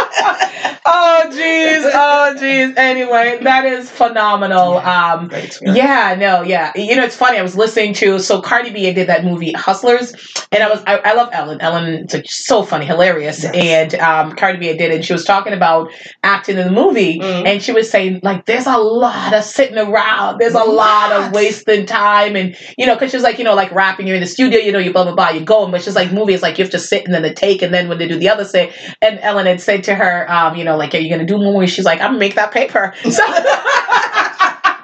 [0.85, 1.91] oh jeez.
[1.93, 2.77] Oh jeez.
[2.77, 4.77] Anyway, that is phenomenal.
[4.77, 5.59] Um, Great.
[5.61, 6.71] Yeah, no, yeah.
[6.75, 7.37] You know, it's funny.
[7.37, 10.13] I was listening to so Cardi B did that movie Hustlers,
[10.51, 11.59] and I was I, I love Ellen.
[11.61, 13.55] Ellen, like, so funny, hilarious, Yes.
[13.93, 15.91] and um, Cardi B did, it, and she was talking about
[16.23, 17.45] acting in the movie, Mhm.
[17.47, 21.23] and she was saying like, there's a lot of sitting around, there's a lot of
[21.25, 21.33] Lot.
[21.33, 24.27] wasting time, and you know, because she's like, you know, like rapping, you're in the
[24.27, 26.57] studio, you know, you blah blah blah, you're going, but she's like, movie is like
[26.57, 28.45] you have to sit and then the take, and then when they do the other
[28.45, 31.37] say, and Ellen had said to her, um, you know, like, are you gonna do
[31.37, 31.71] more movies?
[31.71, 32.93] She's like, I'm gonna make that paper.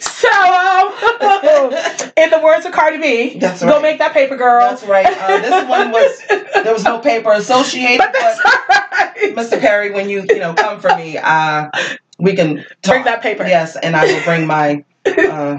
[0.00, 0.28] So.
[0.28, 0.92] Um,
[2.16, 4.60] in the words of Cardi B, That's go make that paper, girl.
[4.60, 5.06] That's right.
[5.06, 9.34] Uh, this one was there was no paper associated, but but right.
[9.34, 9.60] Mr.
[9.60, 11.68] Perry, when you you know come for me, uh,
[12.18, 12.94] we can talk.
[12.94, 13.46] Bring that paper.
[13.46, 15.58] Yes, and I will bring my uh,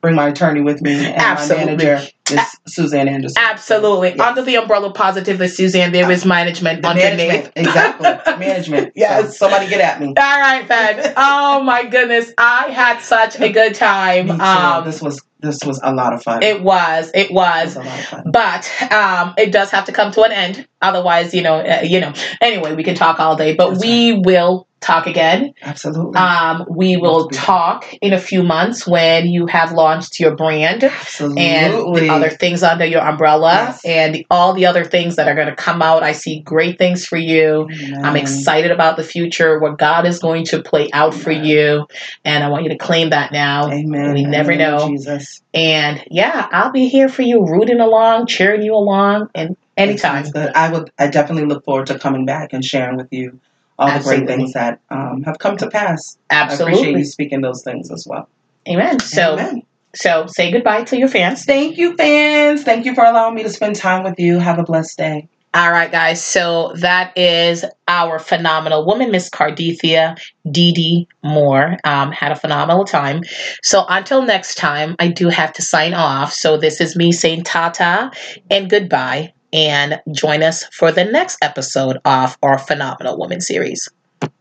[0.00, 1.66] bring my attorney with me and Absolutely.
[1.66, 3.36] my manager is Suzanne Anderson.
[3.42, 4.10] Absolutely.
[4.10, 4.20] Yes.
[4.20, 7.18] Under the umbrella positively, Suzanne, there is management The underneath.
[7.28, 8.36] management, exactly.
[8.38, 8.92] Management.
[8.96, 9.30] Yes.
[9.38, 10.08] So somebody get at me.
[10.08, 11.12] All right, then.
[11.16, 14.30] Oh my goodness, I had such a good time.
[14.40, 16.42] Um, this was this was a lot of fun.
[16.42, 17.76] it was, it It was.
[17.76, 18.30] was a lot of fun.
[18.32, 20.66] But um, it does have to come to an end.
[20.82, 22.12] Otherwise, you know, uh, you know.
[22.40, 25.52] Anyway, we can talk all day, but That's we will talk again.
[25.62, 26.16] Absolutely.
[26.16, 30.20] Um, we will Love to be- talk in a few months when you have launched
[30.20, 31.42] your brand Absolutely.
[31.42, 33.80] and the other things under your umbrella Yes.
[33.84, 36.02] and the, all the other things that are going to come out.
[36.02, 37.68] I see great things for you.
[38.02, 41.86] I'm excited about the future, what God is going to play out for you.
[42.24, 43.70] And I want you to claim that now.
[43.72, 44.14] Amen.
[44.14, 44.88] We never In the name of know.
[44.88, 45.42] Jesus.
[45.54, 50.24] And yeah, I'll be here for you, rooting along, cheering you along, and anytime.
[50.24, 50.52] That good.
[50.54, 50.90] I would.
[50.98, 53.40] I definitely look forward to coming back and sharing with you
[53.78, 54.26] all the Absolutely.
[54.26, 56.16] great things that um, have come to pass.
[56.30, 56.72] Absolutely.
[56.72, 58.28] I appreciate you speaking those things as well.
[58.68, 59.00] Amen.
[59.00, 59.62] So, Amen.
[59.94, 61.44] so say goodbye to your fans.
[61.44, 62.62] Thank you, fans.
[62.62, 64.38] Thank you for allowing me to spend time with you.
[64.38, 65.28] Have a blessed day.
[65.56, 66.22] All right, guys.
[66.22, 70.18] So that is our phenomenal woman, Miss Cardethia
[70.50, 71.78] Dee Moore.
[71.82, 73.22] Um, had a phenomenal time.
[73.62, 76.34] So until next time, I do have to sign off.
[76.34, 78.10] So this is me saying tata
[78.50, 79.32] and goodbye.
[79.52, 83.88] And join us for the next episode of our Phenomenal Woman series.